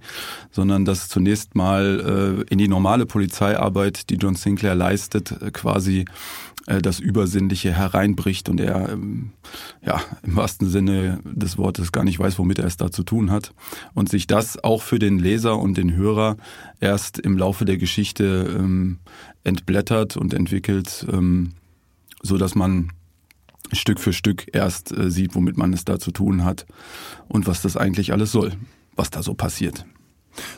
sondern 0.52 0.86
dass 0.86 1.10
zunächst 1.10 1.56
mal 1.56 2.46
äh, 2.48 2.52
in 2.52 2.58
die 2.58 2.68
normale 2.68 3.06
Polizeiarbeit, 3.06 4.10
die 4.10 4.16
John 4.16 4.36
Sinclair 4.36 4.76
leistet, 4.76 5.32
äh, 5.42 5.52
quasi 5.52 6.06
äh, 6.68 6.82
das 6.82 7.00
Übersinnliche 7.00 7.74
hereinbricht 7.74 8.50
und 8.50 8.60
er 8.60 8.90
ähm, 8.90 9.32
ja 9.86 10.02
im 10.24 10.36
wahrsten 10.36 10.70
Sinne 10.70 11.20
des 11.24 11.58
Wortes 11.58 11.92
gar 11.92 12.04
nicht 12.04 12.20
weiß, 12.20 12.40
womit 12.40 12.60
er 12.60 12.66
es 12.66 12.78
da 12.78 12.92
zu 12.92 13.04
tun 13.04 13.30
hat 13.30 13.54
und 13.94 14.10
sich 14.10 14.26
das 14.26 14.64
auch 14.64 14.82
für 14.82 15.00
den 15.00 15.20
Leser 15.20 15.60
und 15.60 15.78
den 15.78 15.96
Hörer 15.96 16.38
erst 16.80 17.20
im 17.20 17.38
Laufe 17.38 17.66
der 17.66 17.78
Geschichte 17.78 18.56
ähm, 18.58 19.00
entblättert 19.44 20.18
und 20.18 20.34
entwickelt, 20.34 21.06
ähm, 21.12 21.52
so 22.26 22.38
dass 22.38 22.56
man 22.56 22.92
Stück 23.72 24.00
für 24.00 24.14
Stück 24.14 24.48
erst 24.54 24.92
äh, 24.92 25.10
sieht, 25.10 25.36
womit 25.36 25.58
man 25.58 25.74
es 25.74 25.86
da 25.86 26.00
zu 26.00 26.12
tun 26.12 26.44
hat 26.44 26.66
und 27.28 27.48
was 27.48 27.62
das 27.62 27.78
eigentlich 27.78 28.12
alles 28.12 28.32
soll, 28.32 28.54
was 28.96 29.10
da 29.10 29.24
so 29.24 29.34
passiert. 29.34 29.86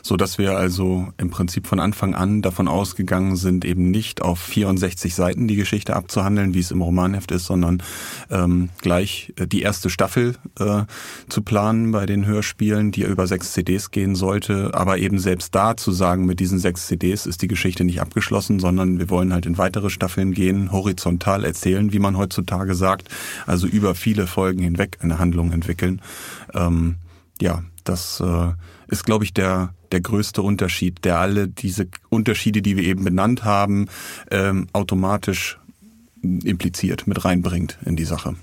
So 0.02 0.16
dass 0.16 0.38
wir 0.38 0.56
also 0.56 1.08
im 1.18 1.30
Prinzip 1.30 1.66
von 1.66 1.80
Anfang 1.80 2.14
an 2.14 2.42
davon 2.42 2.68
ausgegangen 2.68 3.36
sind, 3.36 3.64
eben 3.64 3.90
nicht 3.90 4.22
auf 4.22 4.38
64 4.38 5.14
Seiten 5.14 5.48
die 5.48 5.56
Geschichte 5.56 5.96
abzuhandeln, 5.96 6.54
wie 6.54 6.60
es 6.60 6.70
im 6.70 6.82
Romanheft 6.82 7.30
ist, 7.32 7.46
sondern 7.46 7.82
ähm, 8.30 8.70
gleich 8.80 9.32
äh, 9.36 9.46
die 9.46 9.62
erste 9.62 9.90
Staffel 9.90 10.36
äh, 10.58 10.82
zu 11.28 11.42
planen 11.42 11.92
bei 11.92 12.06
den 12.06 12.26
Hörspielen, 12.26 12.92
die 12.92 13.02
über 13.02 13.26
sechs 13.26 13.52
CDs 13.52 13.90
gehen 13.90 14.14
sollte. 14.14 14.70
Aber 14.74 14.98
eben 14.98 15.18
selbst 15.18 15.54
da 15.54 15.76
zu 15.76 15.92
sagen, 15.92 16.26
mit 16.26 16.40
diesen 16.40 16.58
sechs 16.58 16.86
CDs 16.86 17.26
ist 17.26 17.42
die 17.42 17.48
Geschichte 17.48 17.84
nicht 17.84 18.00
abgeschlossen, 18.00 18.60
sondern 18.60 18.98
wir 18.98 19.10
wollen 19.10 19.32
halt 19.32 19.46
in 19.46 19.58
weitere 19.58 19.90
Staffeln 19.90 20.32
gehen, 20.32 20.72
horizontal 20.72 21.44
erzählen, 21.44 21.92
wie 21.92 21.98
man 21.98 22.16
heutzutage 22.16 22.74
sagt, 22.74 23.08
also 23.46 23.66
über 23.66 23.94
viele 23.94 24.26
Folgen 24.26 24.62
hinweg 24.62 24.98
eine 25.00 25.18
Handlung 25.18 25.52
entwickeln. 25.52 26.00
Ähm, 26.54 26.96
ja, 27.40 27.62
das 27.84 28.20
äh, 28.20 28.52
ist, 28.88 29.04
glaube 29.04 29.24
ich, 29.24 29.32
der, 29.32 29.74
der 29.92 30.00
größte 30.00 30.42
Unterschied, 30.42 31.04
der 31.04 31.18
alle 31.18 31.48
diese 31.48 31.88
Unterschiede, 32.08 32.62
die 32.62 32.76
wir 32.76 32.84
eben 32.84 33.04
benannt 33.04 33.44
haben, 33.44 33.86
ähm, 34.30 34.66
automatisch 34.72 35.58
impliziert, 36.22 37.06
mit 37.06 37.24
reinbringt 37.24 37.78
in 37.84 37.96
die 37.96 38.04
Sache. 38.04 38.34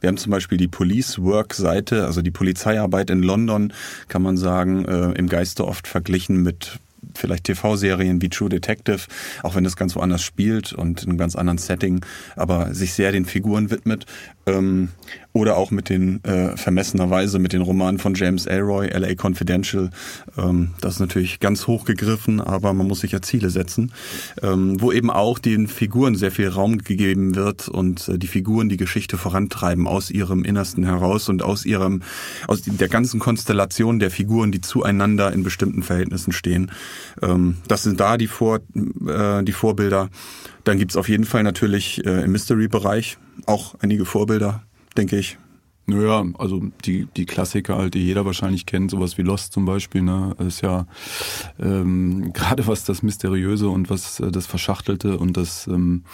Wir 0.00 0.08
haben 0.08 0.16
zum 0.16 0.30
Beispiel 0.30 0.58
die 0.58 0.68
Police 0.68 1.18
Work 1.20 1.54
Seite, 1.54 2.06
also 2.06 2.22
die 2.22 2.30
Polizeiarbeit 2.30 3.10
in 3.10 3.22
London, 3.22 3.72
kann 4.08 4.22
man 4.22 4.36
sagen, 4.36 4.84
äh, 4.84 5.12
im 5.12 5.28
Geiste 5.28 5.66
oft 5.66 5.88
verglichen 5.88 6.42
mit 6.42 6.78
vielleicht 7.14 7.44
TV-Serien 7.44 8.22
wie 8.22 8.28
True 8.28 8.48
Detective, 8.48 9.00
auch 9.42 9.54
wenn 9.54 9.64
das 9.64 9.76
ganz 9.76 9.96
woanders 9.96 10.22
spielt 10.22 10.72
und 10.72 11.02
in 11.02 11.10
einem 11.10 11.18
ganz 11.18 11.36
anderen 11.36 11.58
Setting, 11.58 12.04
aber 12.36 12.74
sich 12.74 12.94
sehr 12.94 13.12
den 13.12 13.24
Figuren 13.24 13.70
widmet. 13.70 14.06
Ähm, 14.46 14.90
oder 15.38 15.56
auch 15.56 15.70
mit 15.70 15.88
den 15.88 16.22
äh, 16.24 16.56
vermessenerweise 16.56 17.38
mit 17.38 17.52
den 17.52 17.62
Romanen 17.62 17.98
von 17.98 18.14
James 18.14 18.46
Elroy, 18.46 18.88
LA 18.88 19.14
Confidential. 19.14 19.90
Ähm, 20.36 20.72
das 20.80 20.94
ist 20.94 21.00
natürlich 21.00 21.40
ganz 21.40 21.66
hoch 21.66 21.84
gegriffen, 21.84 22.40
aber 22.40 22.72
man 22.72 22.86
muss 22.86 23.00
sich 23.00 23.12
ja 23.12 23.22
Ziele 23.22 23.50
setzen, 23.50 23.92
ähm, 24.42 24.80
wo 24.80 24.92
eben 24.92 25.10
auch 25.10 25.38
den 25.38 25.68
Figuren 25.68 26.16
sehr 26.16 26.32
viel 26.32 26.48
Raum 26.48 26.78
gegeben 26.78 27.34
wird 27.34 27.68
und 27.68 28.08
äh, 28.08 28.18
die 28.18 28.26
Figuren 28.26 28.68
die 28.68 28.76
Geschichte 28.76 29.16
vorantreiben 29.16 29.86
aus 29.86 30.10
ihrem 30.10 30.44
Innersten 30.44 30.84
heraus 30.84 31.28
und 31.28 31.42
aus 31.42 31.64
ihrem 31.64 32.02
aus 32.46 32.62
der 32.62 32.88
ganzen 32.88 33.20
Konstellation 33.20 33.98
der 33.98 34.10
Figuren, 34.10 34.52
die 34.52 34.60
zueinander 34.60 35.32
in 35.32 35.44
bestimmten 35.44 35.82
Verhältnissen 35.82 36.32
stehen. 36.32 36.72
Ähm, 37.22 37.58
das 37.68 37.84
sind 37.84 38.00
da 38.00 38.16
die 38.16 38.26
Vor 38.26 38.60
äh, 39.06 39.42
die 39.44 39.52
Vorbilder. 39.52 40.10
Dann 40.64 40.78
gibt's 40.78 40.96
auf 40.96 41.08
jeden 41.08 41.24
Fall 41.24 41.44
natürlich 41.44 42.04
äh, 42.04 42.24
im 42.24 42.32
Mystery-Bereich 42.32 43.16
auch 43.46 43.74
einige 43.80 44.04
Vorbilder, 44.04 44.62
denke 44.98 45.18
ich. 45.18 45.38
Naja, 45.86 46.22
also 46.36 46.60
die, 46.84 47.06
die 47.16 47.24
Klassiker 47.24 47.76
halt, 47.76 47.94
die 47.94 48.04
jeder 48.04 48.26
wahrscheinlich 48.26 48.66
kennt, 48.66 48.90
sowas 48.90 49.16
wie 49.16 49.22
Lost 49.22 49.54
zum 49.54 49.64
Beispiel, 49.64 50.02
ne, 50.02 50.36
ist 50.38 50.60
ja 50.60 50.86
ähm, 51.58 52.30
gerade 52.34 52.66
was 52.66 52.84
das 52.84 53.02
Mysteriöse 53.02 53.70
und 53.70 53.88
was 53.88 54.20
äh, 54.20 54.30
das 54.30 54.46
Verschachtelte 54.46 55.18
und 55.18 55.38
das 55.38 55.66
ähm, 55.66 56.04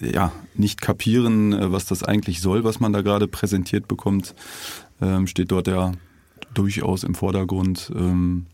ja 0.00 0.32
nicht 0.54 0.80
kapieren, 0.80 1.52
äh, 1.52 1.70
was 1.70 1.84
das 1.84 2.02
eigentlich 2.02 2.40
soll, 2.40 2.64
was 2.64 2.80
man 2.80 2.94
da 2.94 3.02
gerade 3.02 3.28
präsentiert 3.28 3.88
bekommt, 3.88 4.34
ähm, 5.02 5.26
steht 5.26 5.50
dort 5.50 5.66
ja 5.66 5.92
durchaus 6.54 7.04
im 7.04 7.14
Vordergrund. 7.14 7.92
Ähm, 7.94 8.46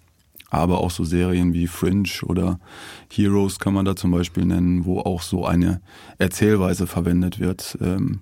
aber 0.50 0.78
auch 0.78 0.90
so 0.90 1.04
Serien 1.04 1.52
wie 1.54 1.66
Fringe 1.66 2.08
oder 2.24 2.58
Heroes 3.12 3.58
kann 3.58 3.74
man 3.74 3.84
da 3.84 3.94
zum 3.94 4.10
Beispiel 4.10 4.44
nennen, 4.44 4.84
wo 4.84 5.00
auch 5.00 5.22
so 5.22 5.44
eine 5.44 5.80
Erzählweise 6.18 6.86
verwendet 6.86 7.38
wird, 7.38 7.76
ähm, 7.80 8.20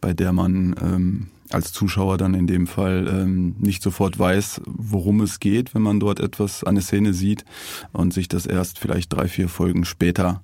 bei 0.00 0.12
der 0.12 0.32
man 0.32 0.74
ähm, 0.80 1.26
als 1.50 1.72
Zuschauer 1.72 2.16
dann 2.16 2.34
in 2.34 2.46
dem 2.46 2.66
Fall 2.66 3.08
ähm, 3.08 3.56
nicht 3.58 3.82
sofort 3.82 4.18
weiß, 4.18 4.62
worum 4.66 5.20
es 5.20 5.40
geht, 5.40 5.74
wenn 5.74 5.82
man 5.82 6.00
dort 6.00 6.20
etwas, 6.20 6.64
eine 6.64 6.80
Szene 6.80 7.12
sieht 7.12 7.44
und 7.92 8.12
sich 8.12 8.28
das 8.28 8.46
erst 8.46 8.78
vielleicht 8.78 9.12
drei, 9.12 9.28
vier 9.28 9.48
Folgen 9.48 9.84
später 9.84 10.42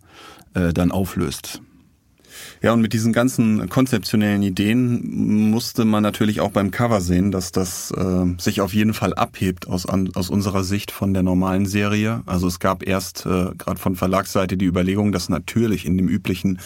äh, 0.55 0.73
dann 0.73 0.91
auflöst. 0.91 1.63
Ja, 2.63 2.73
und 2.73 2.81
mit 2.81 2.93
diesen 2.93 3.13
ganzen 3.13 3.69
konzeptionellen 3.69 4.43
Ideen 4.43 5.51
musste 5.51 5.85
man 5.85 6.03
natürlich 6.03 6.41
auch 6.41 6.51
beim 6.51 6.71
Cover 6.71 7.01
sehen, 7.01 7.31
dass 7.31 7.53
das 7.53 7.91
äh, 7.91 8.25
sich 8.39 8.61
auf 8.61 8.75
jeden 8.75 8.95
Fall 8.95 9.15
abhebt 9.15 9.69
aus, 9.69 9.87
an, 9.87 10.11
aus 10.15 10.31
unserer 10.31 10.65
Sicht 10.65 10.91
von 10.91 11.15
der 11.15 11.23
normalen 11.23 11.67
Serie. 11.67 12.23
Also 12.27 12.47
es 12.49 12.59
gab 12.59 12.87
erst 12.87 13.27
äh, 13.27 13.51
gerade 13.57 13.79
von 13.79 13.97
Verlagsseite 13.97 14.57
die 14.57 14.67
Überlegung, 14.67 15.13
das 15.13 15.29
natürlich 15.29 15.87
in 15.87 15.97
dem 15.97 16.09
üblichen 16.09 16.59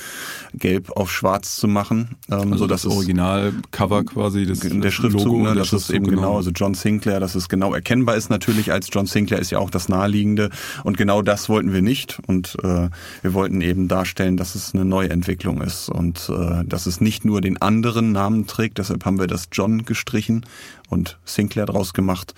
Gelb 0.54 0.90
auf 0.96 1.10
Schwarz 1.10 1.56
zu 1.56 1.68
machen. 1.68 2.16
Ähm, 2.30 2.52
also 2.52 2.56
so 2.56 2.66
dass 2.66 2.82
das 2.82 2.92
Originalcover 2.92 4.04
quasi, 4.04 4.46
das 4.46 4.60
der 4.60 4.90
Schriftzug, 4.90 5.24
Logo, 5.24 5.42
ne, 5.42 5.54
das 5.54 5.72
ist 5.72 5.90
eben 5.90 6.04
genau. 6.04 6.16
genau, 6.16 6.36
also 6.36 6.50
John 6.50 6.74
Sinclair, 6.74 7.20
dass 7.20 7.34
es 7.34 7.48
genau 7.48 7.74
erkennbar 7.74 8.16
ist 8.16 8.30
natürlich 8.30 8.72
als 8.72 8.88
John 8.92 9.06
Sinclair 9.06 9.40
ist 9.40 9.50
ja 9.50 9.58
auch 9.58 9.70
das 9.70 9.88
naheliegende 9.88 10.50
und 10.84 10.96
genau 10.96 11.22
das 11.22 11.48
wollten 11.48 11.72
wir 11.72 11.82
nicht 11.82 12.18
und 12.26 12.56
äh, 12.62 12.88
wir 13.22 13.34
wollten 13.34 13.60
eben 13.60 13.88
darstellen, 13.88 14.36
dass 14.36 14.54
es 14.54 14.74
eine 14.74 14.84
Neuentwicklung 14.84 15.59
ist 15.60 15.88
und 15.88 16.30
äh, 16.30 16.64
dass 16.64 16.86
es 16.86 17.00
nicht 17.00 17.24
nur 17.24 17.40
den 17.40 17.60
anderen 17.60 18.12
Namen 18.12 18.46
trägt, 18.46 18.78
deshalb 18.78 19.04
haben 19.04 19.18
wir 19.18 19.26
das 19.26 19.48
John 19.52 19.84
gestrichen 19.84 20.46
und 20.88 21.18
Sinclair 21.24 21.66
draus 21.66 21.92
gemacht, 21.92 22.34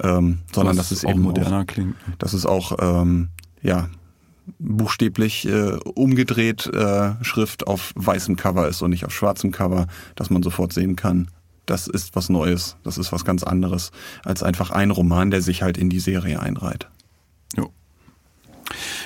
ähm, 0.00 0.38
sondern 0.52 0.76
dass 0.76 0.90
es 0.90 1.04
eben 1.04 1.22
moderner 1.22 1.60
auch, 1.60 1.66
klingt. 1.66 1.96
Dass 2.18 2.32
es 2.32 2.46
auch 2.46 2.76
ähm, 2.80 3.28
ja 3.62 3.88
buchstäblich 4.58 5.46
äh, 5.46 5.76
umgedreht 5.94 6.66
äh, 6.66 7.12
Schrift 7.22 7.66
auf 7.66 7.92
weißem 7.94 8.36
Cover 8.36 8.68
ist 8.68 8.82
und 8.82 8.90
nicht 8.90 9.04
auf 9.04 9.14
schwarzem 9.14 9.52
Cover, 9.52 9.86
dass 10.16 10.30
man 10.30 10.42
sofort 10.42 10.72
sehen 10.72 10.96
kann, 10.96 11.28
das 11.66 11.86
ist 11.86 12.16
was 12.16 12.28
Neues, 12.28 12.76
das 12.82 12.98
ist 12.98 13.12
was 13.12 13.24
ganz 13.24 13.44
anderes 13.44 13.92
als 14.24 14.42
einfach 14.42 14.70
ein 14.70 14.90
Roman, 14.90 15.30
der 15.30 15.40
sich 15.40 15.62
halt 15.62 15.78
in 15.78 15.88
die 15.88 16.00
Serie 16.00 16.40
einreiht. 16.40 16.88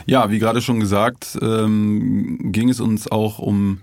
Ja, 0.07 0.31
wie 0.31 0.39
gerade 0.39 0.61
schon 0.61 0.81
gesagt, 0.81 1.39
ähm, 1.41 2.53
ging 2.53 2.69
es 2.69 2.79
uns 2.79 3.11
auch 3.11 3.39
um 3.39 3.81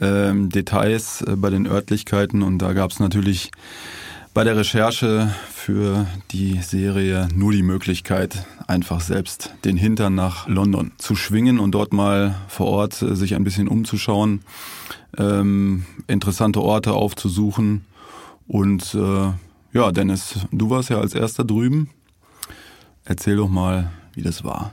ähm, 0.00 0.48
Details 0.48 1.22
äh, 1.22 1.34
bei 1.34 1.50
den 1.50 1.66
Örtlichkeiten 1.66 2.42
und 2.42 2.58
da 2.58 2.72
gab 2.72 2.92
es 2.92 3.00
natürlich 3.00 3.50
bei 4.32 4.44
der 4.44 4.56
Recherche 4.56 5.34
für 5.52 6.06
die 6.30 6.60
Serie 6.60 7.26
nur 7.34 7.50
die 7.50 7.64
Möglichkeit, 7.64 8.46
einfach 8.68 9.00
selbst 9.00 9.54
den 9.64 9.76
Hintern 9.76 10.14
nach 10.14 10.46
London 10.46 10.92
zu 10.98 11.16
schwingen 11.16 11.58
und 11.58 11.72
dort 11.72 11.92
mal 11.92 12.36
vor 12.46 12.66
Ort 12.66 13.02
äh, 13.02 13.16
sich 13.16 13.34
ein 13.34 13.42
bisschen 13.42 13.66
umzuschauen, 13.66 14.42
ähm, 15.18 15.84
interessante 16.06 16.62
Orte 16.62 16.92
aufzusuchen. 16.92 17.86
Und 18.46 18.94
äh, 18.94 19.32
ja, 19.72 19.90
Dennis, 19.90 20.46
du 20.52 20.70
warst 20.70 20.90
ja 20.90 21.00
als 21.00 21.14
erster 21.14 21.42
drüben. 21.42 21.90
Erzähl 23.04 23.36
doch 23.36 23.48
mal, 23.48 23.90
wie 24.14 24.22
das 24.22 24.44
war. 24.44 24.72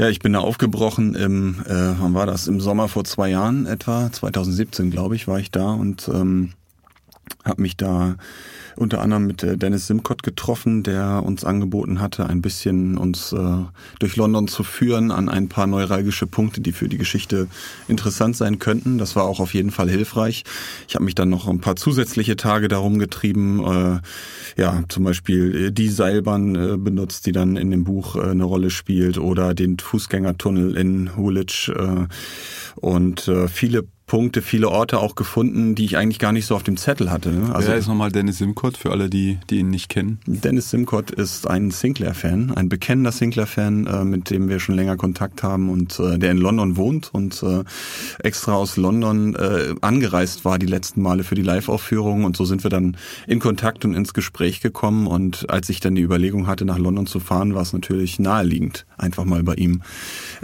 Ja, 0.00 0.08
ich 0.08 0.20
bin 0.20 0.32
da 0.32 0.38
aufgebrochen 0.38 1.14
im, 1.14 1.60
äh, 1.66 1.74
wann 2.00 2.14
war 2.14 2.24
das? 2.24 2.48
Im 2.48 2.58
Sommer 2.58 2.88
vor 2.88 3.04
zwei 3.04 3.28
Jahren 3.28 3.66
etwa, 3.66 4.10
2017 4.10 4.90
glaube 4.90 5.14
ich, 5.14 5.28
war 5.28 5.38
ich 5.38 5.50
da 5.50 5.74
und 5.74 6.08
ähm, 6.08 6.54
habe 7.44 7.62
mich 7.62 7.76
da 7.76 8.16
unter 8.76 9.00
anderem 9.00 9.26
mit 9.26 9.42
äh, 9.42 9.56
Dennis 9.56 9.86
Simcott 9.86 10.22
getroffen, 10.22 10.82
der 10.82 11.22
uns 11.24 11.44
angeboten 11.44 12.00
hatte, 12.00 12.26
ein 12.26 12.42
bisschen 12.42 12.96
uns 12.96 13.32
äh, 13.32 13.64
durch 13.98 14.16
London 14.16 14.48
zu 14.48 14.62
führen 14.62 15.10
an 15.10 15.28
ein 15.28 15.48
paar 15.48 15.66
neuralgische 15.66 16.26
Punkte, 16.26 16.60
die 16.60 16.72
für 16.72 16.88
die 16.88 16.98
Geschichte 16.98 17.48
interessant 17.88 18.36
sein 18.36 18.58
könnten. 18.58 18.98
Das 18.98 19.16
war 19.16 19.24
auch 19.24 19.40
auf 19.40 19.54
jeden 19.54 19.70
Fall 19.70 19.90
hilfreich. 19.90 20.44
Ich 20.88 20.94
habe 20.94 21.04
mich 21.04 21.14
dann 21.14 21.28
noch 21.28 21.48
ein 21.48 21.60
paar 21.60 21.76
zusätzliche 21.76 22.36
Tage 22.36 22.68
darum 22.68 22.98
getrieben, 22.98 23.64
äh, 23.64 24.60
ja, 24.60 24.82
zum 24.88 25.04
Beispiel 25.04 25.66
äh, 25.66 25.72
die 25.72 25.88
Seilbahn 25.88 26.54
äh, 26.54 26.76
benutzt, 26.76 27.26
die 27.26 27.32
dann 27.32 27.56
in 27.56 27.70
dem 27.70 27.84
Buch 27.84 28.16
äh, 28.16 28.30
eine 28.30 28.44
Rolle 28.44 28.70
spielt, 28.70 29.18
oder 29.18 29.54
den 29.54 29.78
Fußgängertunnel 29.78 30.76
in 30.76 31.10
Woolwich 31.16 31.70
und 32.76 33.30
viele 33.48 33.84
Punkte, 34.10 34.42
viele 34.42 34.70
Orte 34.70 34.98
auch 34.98 35.14
gefunden, 35.14 35.76
die 35.76 35.84
ich 35.84 35.96
eigentlich 35.96 36.18
gar 36.18 36.32
nicht 36.32 36.44
so 36.44 36.56
auf 36.56 36.64
dem 36.64 36.76
Zettel 36.76 37.12
hatte. 37.12 37.30
Ne? 37.30 37.54
Also, 37.54 37.68
Wer 37.68 37.76
ist 37.76 37.86
nochmal 37.86 38.10
Dennis 38.10 38.38
Simcott 38.38 38.76
für 38.76 38.90
alle, 38.90 39.08
die, 39.08 39.38
die 39.48 39.60
ihn 39.60 39.70
nicht 39.70 39.88
kennen? 39.88 40.18
Dennis 40.26 40.68
Simcott 40.70 41.12
ist 41.12 41.46
ein 41.46 41.70
Sinclair-Fan, 41.70 42.50
ein 42.50 42.68
bekennender 42.68 43.12
Sinclair-Fan, 43.12 43.86
äh, 43.86 44.04
mit 44.04 44.30
dem 44.30 44.48
wir 44.48 44.58
schon 44.58 44.74
länger 44.74 44.96
Kontakt 44.96 45.44
haben 45.44 45.70
und 45.70 46.00
äh, 46.00 46.18
der 46.18 46.32
in 46.32 46.38
London 46.38 46.76
wohnt 46.76 47.14
und 47.14 47.40
äh, 47.44 47.62
extra 48.18 48.54
aus 48.54 48.76
London 48.76 49.36
angereist 49.80 50.44
war 50.44 50.58
die 50.58 50.66
letzten 50.66 51.02
Male 51.02 51.22
für 51.22 51.36
die 51.36 51.42
Live-Aufführung 51.42 52.24
und 52.24 52.36
so 52.36 52.44
sind 52.44 52.64
wir 52.64 52.70
dann 52.70 52.96
in 53.28 53.38
Kontakt 53.38 53.84
und 53.84 53.94
ins 53.94 54.12
Gespräch 54.12 54.60
gekommen 54.60 55.06
und 55.06 55.48
als 55.50 55.68
ich 55.68 55.78
dann 55.78 55.94
die 55.94 56.02
Überlegung 56.02 56.48
hatte, 56.48 56.64
nach 56.64 56.78
London 56.78 57.06
zu 57.06 57.20
fahren, 57.20 57.54
war 57.54 57.62
es 57.62 57.72
natürlich 57.72 58.18
naheliegend, 58.18 58.86
einfach 58.98 59.24
mal 59.24 59.44
bei 59.44 59.54
ihm 59.54 59.82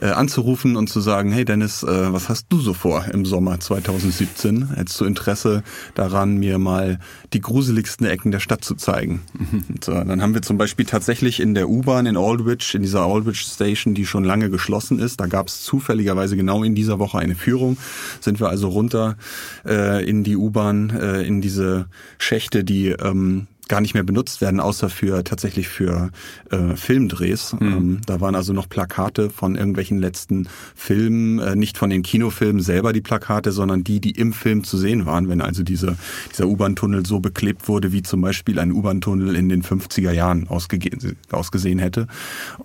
anzurufen 0.01 0.77
und 0.77 0.89
zu 0.89 1.01
sagen, 1.01 1.33
hey 1.33 1.45
Dennis, 1.45 1.83
was 1.83 2.29
hast 2.29 2.47
du 2.51 2.61
so 2.61 2.75
vor 2.75 3.07
im 3.13 3.25
Sommer? 3.25 3.56
2017. 3.59 4.75
Hättest 4.75 5.01
du 5.01 5.05
Interesse 5.05 5.63
daran, 5.95 6.37
mir 6.37 6.59
mal 6.59 6.99
die 7.33 7.41
gruseligsten 7.41 8.07
Ecken 8.07 8.31
der 8.31 8.41
Stadt 8.41 8.65
zu 8.65 8.75
zeigen? 8.75 9.23
Und, 9.69 9.89
äh, 9.89 10.05
dann 10.05 10.23
haben 10.23 10.35
wir 10.35 10.43
zum 10.43 10.59
Beispiel 10.59 10.87
tatsächlich 10.87 11.41
in 11.41 11.55
der 11.55 11.69
U-Bahn 11.69 12.07
in 12.07 12.17
Aldwych, 12.17 12.75
in 12.75 12.83
dieser 12.83 13.03
Aldwych 13.03 13.41
Station, 13.41 13.95
die 13.95 14.07
schon 14.07 14.25
lange 14.25 14.51
geschlossen 14.51 14.99
ist, 14.99 15.21
da 15.21 15.27
gab 15.27 15.49
es 15.49 15.63
zufälligerweise 15.63 16.37
genau 16.37 16.63
in 16.63 16.75
dieser 16.75 16.99
Woche 16.99 17.19
eine 17.19 17.35
Führung, 17.35 17.77
sind 18.21 18.41
wir 18.41 18.49
also 18.49 18.69
runter 18.69 19.17
äh, 19.65 20.09
in 20.09 20.25
die 20.25 20.37
U-Bahn, 20.37 20.91
äh, 20.91 21.23
in 21.23 21.41
diese 21.41 21.87
Schächte, 22.19 22.65
die 22.65 22.89
ähm, 22.89 23.47
gar 23.69 23.81
nicht 23.81 23.95
mehr 23.95 24.03
benutzt 24.03 24.41
werden, 24.41 24.61
außer 24.61 24.89
für 24.89 25.25
tatsächlich 25.25 25.69
für 25.69 26.11
äh, 26.51 26.77
Filmdrehs. 26.77 27.55
Mhm. 27.55 27.67
Ähm, 27.67 28.01
da 28.07 28.21
waren 28.21 28.35
also 28.35 28.53
noch 28.53 28.69
Plakate 28.69 29.31
von 29.31 29.57
irgendwelchen 29.57 29.99
letzten 29.99 30.49
Filmen, 30.75 31.39
äh, 31.39 31.57
nicht 31.57 31.77
von 31.79 31.91
den 31.91 32.03
Kinofilmen 32.03 32.63
selber 32.63 32.93
die 32.93 33.01
Plakate, 33.01 33.53
sondern 33.53 33.85
die, 33.85 34.01
die 34.01 34.13
im 34.13 34.33
Film 34.33 34.65
zu 34.65 34.77
sehen 34.77 35.07
waren, 35.07 35.29
wenn 35.29 35.41
also 35.41 35.63
diese, 35.63 35.97
dieser 36.31 36.47
U-Bahn-Tunnel 36.47 37.07
so 37.07 37.21
beklebt 37.21 37.69
wurde, 37.69 37.93
wie 37.93 38.03
zum 38.03 38.21
Beispiel 38.21 38.59
ein 38.59 38.73
U-Bahn-Tunnel 38.73 39.35
in 39.35 39.49
den 39.49 39.63
50er 39.63 40.13
Jahren 40.13 40.49
ausgesehen 40.49 41.79
hätte. 41.79 42.07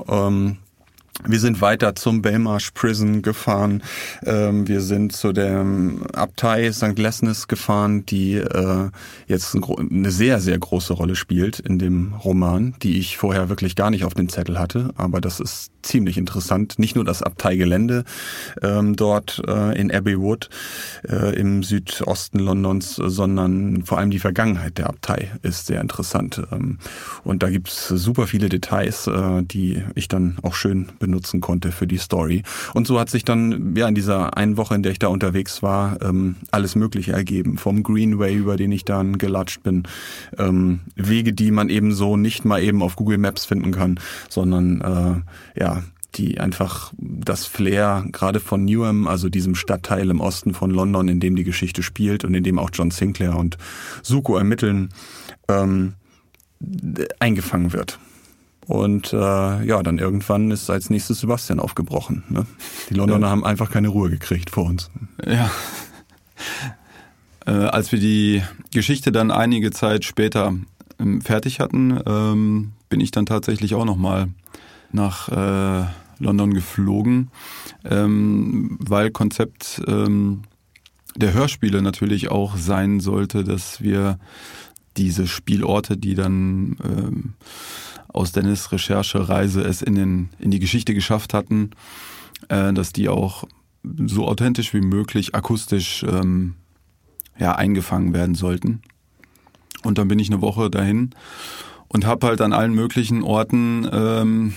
Ähm, 0.08 0.58
wir 1.28 1.40
sind 1.40 1.62
weiter 1.62 1.96
zum 1.96 2.22
Belmarsh 2.22 2.72
Prison 2.72 3.22
gefahren. 3.22 3.84
Ähm, 4.25 4.68
wir 4.68 4.82
sind 4.82 5.13
zu 5.13 5.34
der 5.34 5.66
Abtei 6.13 6.72
St. 6.72 6.98
Lesnes 6.98 7.48
gefahren, 7.48 8.06
die 8.06 8.36
äh, 8.36 8.90
jetzt 9.28 9.56
eine 9.56 10.12
sehr, 10.12 10.40
sehr 10.40 10.58
große 10.58 10.94
Rolle 10.94 11.16
spielt 11.16 11.60
in 11.60 11.80
dem 11.80 12.13
Roman, 12.13 12.75
die 12.82 13.00
ich 13.00 13.18
vorher 13.18 13.50
wirklich 13.50 13.75
gar 13.75 13.90
nicht 13.90 14.04
auf 14.06 14.13
dem 14.13 14.30
Zettel 14.30 14.60
hatte. 14.60 14.92
Aber 14.96 15.22
das 15.22 15.40
ist 15.40 15.71
ziemlich 15.84 16.18
interessant. 16.18 16.80
Nicht 16.80 16.96
nur 16.96 17.06
das 17.06 17.22
Abteigelände 17.22 18.04
ähm, 18.62 18.96
dort 18.96 19.42
äh, 19.48 19.80
in 19.80 19.92
Abbey 19.92 20.20
Wood 20.20 20.50
äh, 21.08 21.36
im 21.36 21.64
Südosten 21.64 22.40
Londons, 22.40 22.96
sondern 22.96 23.84
vor 23.84 23.98
allem 23.98 24.12
die 24.12 24.20
Vergangenheit 24.20 24.78
der 24.78 24.88
Abtei 24.88 25.32
ist 25.42 25.68
sehr 25.68 25.82
interessant. 25.82 26.42
Ähm, 26.52 26.80
und 27.24 27.44
da 27.44 27.50
gibt's 27.50 27.88
super 27.88 28.28
viele 28.28 28.50
Details, 28.50 29.08
äh, 29.08 29.44
die 29.44 29.84
ich 29.96 30.08
dann 30.08 30.38
auch 30.42 30.54
schön 30.54 30.90
benutzen 31.00 31.42
konnte 31.42 31.72
für 31.72 31.88
die 31.88 31.98
Story. 31.98 32.44
Und 32.74 32.88
so 32.88 33.00
hat 33.00 33.10
sich 33.10 33.26
dann 33.26 33.76
ja 33.76 33.88
in 33.88 33.96
dieser 33.96 34.38
einen 34.38 34.58
Woche, 34.58 34.76
in 34.76 34.84
der 34.84 34.92
ich 34.92 35.00
da 35.00 35.08
unterwegs 35.08 35.62
war, 35.64 36.02
ähm, 36.02 36.36
alles 36.52 36.76
Mögliche 36.76 37.14
ergeben. 37.14 37.58
Vom 37.58 37.84
Greenway, 37.84 38.36
über 38.36 38.58
den 38.58 38.72
ich 38.72 38.86
dann 38.86 39.18
gelatscht 39.18 39.64
bin, 39.64 39.84
ähm, 40.38 40.82
Wege, 40.96 41.34
die 41.34 41.52
man 41.52 41.70
eben 41.70 41.94
so 41.94 42.18
nicht 42.18 42.46
mal 42.46 42.62
eben 42.62 42.82
auf 42.82 42.96
Google 42.96 43.18
Maps 43.18 43.46
finden 43.46 43.72
kann, 43.72 44.00
sondern 44.30 44.82
äh, 44.82 45.50
ja 45.55 45.84
die 46.15 46.39
einfach 46.39 46.91
das 46.98 47.46
Flair 47.46 48.05
gerade 48.12 48.39
von 48.39 48.65
Newham, 48.65 49.08
also 49.08 49.29
diesem 49.29 49.55
Stadtteil 49.55 50.10
im 50.10 50.20
Osten 50.20 50.53
von 50.53 50.72
London, 50.72 51.08
in 51.08 51.20
dem 51.20 51.36
die 51.36 51.43
Geschichte 51.43 51.84
spielt 51.84 52.25
und 52.25 52.34
in 52.34 52.43
dem 52.43 52.60
auch 52.60 52.70
John 52.74 52.91
Sinclair 52.91 53.38
und 53.38 53.58
Suko 54.03 54.38
ermitteln, 54.38 54.89
ähm, 55.48 55.93
eingefangen 57.20 57.74
wird. 57.74 57.98
Und 58.67 59.13
äh, 59.13 59.17
ja, 59.65 59.81
dann 59.84 59.98
irgendwann 59.98 60.51
ist 60.51 60.70
als 60.70 60.89
nächstes 60.89 61.22
Sebastian 61.22 61.60
aufgebrochen. 61.60 62.24
Ne? 62.29 62.46
Die 62.89 62.93
Londoner 62.93 63.27
ja. 63.27 63.31
haben 63.31 63.46
einfach 63.46 63.72
keine 63.72 63.88
Ruhe 63.88 64.10
gekriegt 64.10 64.50
vor 64.50 64.65
uns. 64.65 64.91
Ja. 65.25 65.50
Äh, 67.46 67.51
als 67.51 67.91
wir 67.91 68.00
die 68.00 68.43
Geschichte 68.72 69.12
dann 69.12 69.31
einige 69.31 69.72
Zeit 69.72 70.05
später 70.05 70.53
ähm, 71.00 71.22
fertig 71.22 71.60
hatten, 71.60 72.00
ähm, 72.05 72.74
bin 72.89 73.00
ich 73.00 73.12
dann 73.12 73.25
tatsächlich 73.25 73.74
auch 73.74 73.86
nochmal 73.86 74.27
nach 74.94 75.30
äh, 75.30 75.86
London 76.20 76.54
geflogen, 76.54 77.30
ähm, 77.84 78.78
weil 78.80 79.12
Konzept 79.12 79.82
ähm, 79.88 80.44
der 81.16 81.34
Hörspiele 81.34 81.82
natürlich 81.82 82.30
auch 82.30 82.56
sein 82.56 83.00
sollte, 83.00 83.44
dass 83.44 83.82
wir 83.82 84.20
diese 84.98 85.28
Spielorte, 85.28 85.98
die 85.98 86.16
dann 86.16 86.78
ähm, 86.84 87.34
aus 88.08 88.32
Dennis 88.32 88.72
Recherchereise 88.72 89.62
es 89.62 89.82
in, 89.82 89.96
den, 89.96 90.30
in 90.40 90.52
die 90.52 90.60
Geschichte 90.60 90.94
geschafft 90.94 91.34
hatten, 91.34 91.72
äh, 92.50 92.74
dass 92.74 92.94
die 92.94 93.10
auch 93.10 93.46
so 94.06 94.28
authentisch 94.28 94.74
wie 94.74 94.82
möglich 94.82 95.34
akustisch 95.34 96.04
ähm, 96.04 96.56
ja, 97.40 97.56
eingefangen 97.56 98.14
werden 98.14 98.36
sollten. 98.36 98.82
Und 99.84 99.98
dann 99.98 100.08
bin 100.08 100.20
ich 100.20 100.30
eine 100.30 100.42
Woche 100.42 100.70
dahin 100.70 101.12
und 101.88 102.06
habe 102.06 102.28
halt 102.28 102.42
an 102.42 102.54
allen 102.54 102.74
möglichen 102.74 103.24
Orten 103.24 103.90
ähm, 103.92 104.54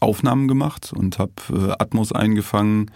Aufnahmen 0.00 0.48
gemacht 0.48 0.92
und 0.94 1.18
habe 1.18 1.32
äh, 1.50 1.72
Atmos 1.78 2.12
eingefangen, 2.12 2.90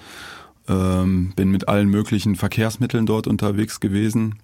ähm, 0.69 1.33
bin 1.35 1.51
mit 1.51 1.69
allen 1.69 1.89
möglichen 1.89 2.37
Verkehrsmitteln 2.37 3.07
dort 3.07 3.27
unterwegs 3.27 3.81
gewesen 3.81 4.39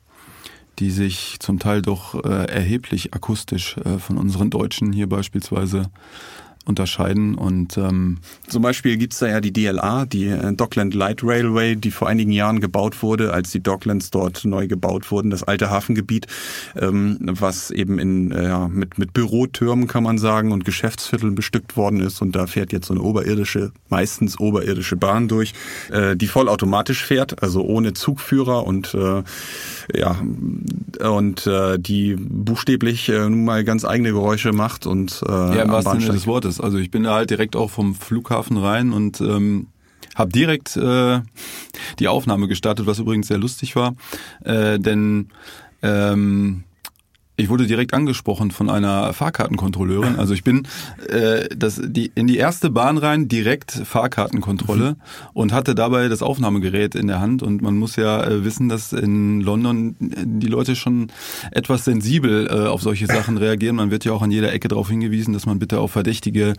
die 0.79 0.91
sich 0.91 1.37
zum 1.41 1.59
Teil 1.59 1.83
doch 1.83 2.15
äh, 2.25 2.45
erheblich 2.45 3.15
akustisch 3.15 3.77
äh, 3.79 3.99
von 3.99 4.17
unseren 4.17 4.51
Deutschen 4.51 4.93
hier 4.93 5.09
beispielsweise 5.09 5.91
unterscheiden. 6.69 7.35
Und 7.35 7.77
ähm, 7.77 8.19
zum 8.47 8.63
Beispiel 8.63 8.97
gibt's 8.97 9.19
da 9.19 9.29
ja 9.29 9.41
die 9.41 9.53
DLA, 9.53 10.07
die 10.07 10.27
äh, 10.27 10.53
Dockland 10.53 10.95
Light 10.95 11.25
Railway, 11.25 11.75
die 11.75 11.91
vor 11.91 12.09
einigen 12.09 12.31
Jahren 12.31 12.61
gebaut 12.61 13.03
wurde, 13.03 13.33
als 13.33 13.51
die 13.51 13.63
Docklands 13.63 14.11
dort 14.11 14.45
neu 14.45 14.69
gebaut 14.69 15.11
wurden, 15.11 15.31
das 15.31 15.43
alte 15.43 15.71
Hafengebiet, 15.71 16.27
ähm, 16.77 17.19
was 17.21 17.71
eben 17.71 17.99
in 17.99 18.31
äh, 18.31 18.45
ja, 18.45 18.69
mit 18.69 18.99
mit 18.99 19.13
Bürotürmen 19.13 19.89
kann 19.89 20.03
man 20.03 20.19
sagen 20.19 20.53
und 20.53 20.65
Geschäftsvierteln 20.65 21.35
bestückt 21.35 21.77
worden 21.77 22.01
ist. 22.01 22.21
Und 22.21 22.37
da 22.37 22.47
fährt 22.47 22.73
jetzt 22.73 22.87
so 22.87 22.95
eine 22.95 23.03
oberirdische, 23.03 23.73
meistens 23.89 24.39
oberirdische 24.39 24.97
Bahn 24.97 25.29
durch, 25.29 25.55
äh, 25.91 26.17
die 26.17 26.27
vollautomatisch 26.27 27.05
fährt, 27.05 27.43
also 27.43 27.63
ohne 27.65 27.95
Zugführer 27.95 28.67
und 28.67 28.95
äh, 28.95 29.23
ja 29.95 30.17
und 31.01 31.47
äh, 31.47 31.79
die 31.79 32.17
buchstäblich 32.17 33.09
äh, 33.09 33.29
nun 33.29 33.45
mal 33.45 33.65
ganz 33.65 33.85
eigene 33.85 34.11
Geräusche 34.11 34.53
macht 34.53 34.87
und 34.87 35.23
äh, 35.27 35.31
ja, 35.31 35.63
im 35.63 35.71
wahrsten 35.71 36.01
Sinne 36.01 36.13
des 36.13 36.27
Wortes. 36.27 36.58
Also 36.61 36.79
ich 36.79 36.91
bin 36.91 37.05
da 37.05 37.15
halt 37.15 37.31
direkt 37.31 37.57
auch 37.57 37.71
vom 37.71 37.95
Flughafen 37.95 38.57
rein 38.57 38.93
und 38.93 39.21
ähm, 39.21 39.69
habe 40.15 40.33
direkt 40.33 40.77
äh, 40.77 41.21
die 41.99 42.09
Aufnahme 42.09 42.49
gestartet, 42.49 42.87
was 42.87 42.99
übrigens 42.99 43.29
sehr 43.29 43.39
lustig 43.39 43.77
war, 43.77 43.95
äh, 44.45 44.79
denn 44.79 45.29
ähm, 45.83 46.65
ich 47.39 47.49
wurde 47.49 47.69
direkt 47.69 47.95
angesprochen 47.95 48.51
von 48.51 48.69
einer 48.69 49.13
Fahrkartenkontrolleurin. 49.13 50.17
Also 50.17 50.35
ich 50.35 50.43
bin 50.43 50.67
äh, 51.09 51.49
das, 51.57 51.81
die, 51.83 52.11
in 52.17 52.27
die 52.27 52.37
erste 52.37 52.69
Bahn 52.69 52.99
rein, 52.99 53.29
direkt 53.29 53.71
Fahrkartenkontrolle 53.71 54.91
mhm. 54.91 54.97
und 55.35 55.53
hatte 55.53 55.77
dabei 55.77 56.09
das 56.09 56.21
Aufnahmegerät 56.21 56.97
in 56.97 57.07
der 57.07 57.21
Hand. 57.21 57.45
Und 57.45 57.63
man 57.63 57.77
muss 57.77 57.95
ja 57.95 58.25
äh, 58.25 58.45
wissen, 58.45 58.69
dass 58.69 58.93
in 58.93 59.41
London 59.41 59.95
die 60.01 60.49
Leute 60.49 60.75
schon 60.75 61.13
etwas 61.53 61.85
sensibel 61.85 62.49
äh, 62.49 62.67
auf 62.67 62.83
solche 62.83 63.07
Sachen 63.07 63.39
reagieren. 63.39 63.77
Man 63.77 63.93
wird 63.93 64.05
ja 64.05 64.13
auch 64.13 64.23
an 64.23 64.33
jeder 64.33 64.53
Ecke 64.53 64.67
darauf 64.67 64.89
hingewiesen, 64.89 65.33
dass 65.33 65.47
man 65.47 65.61
bitte 65.61 65.79
auf 65.79 65.93
verdächtige 65.93 66.55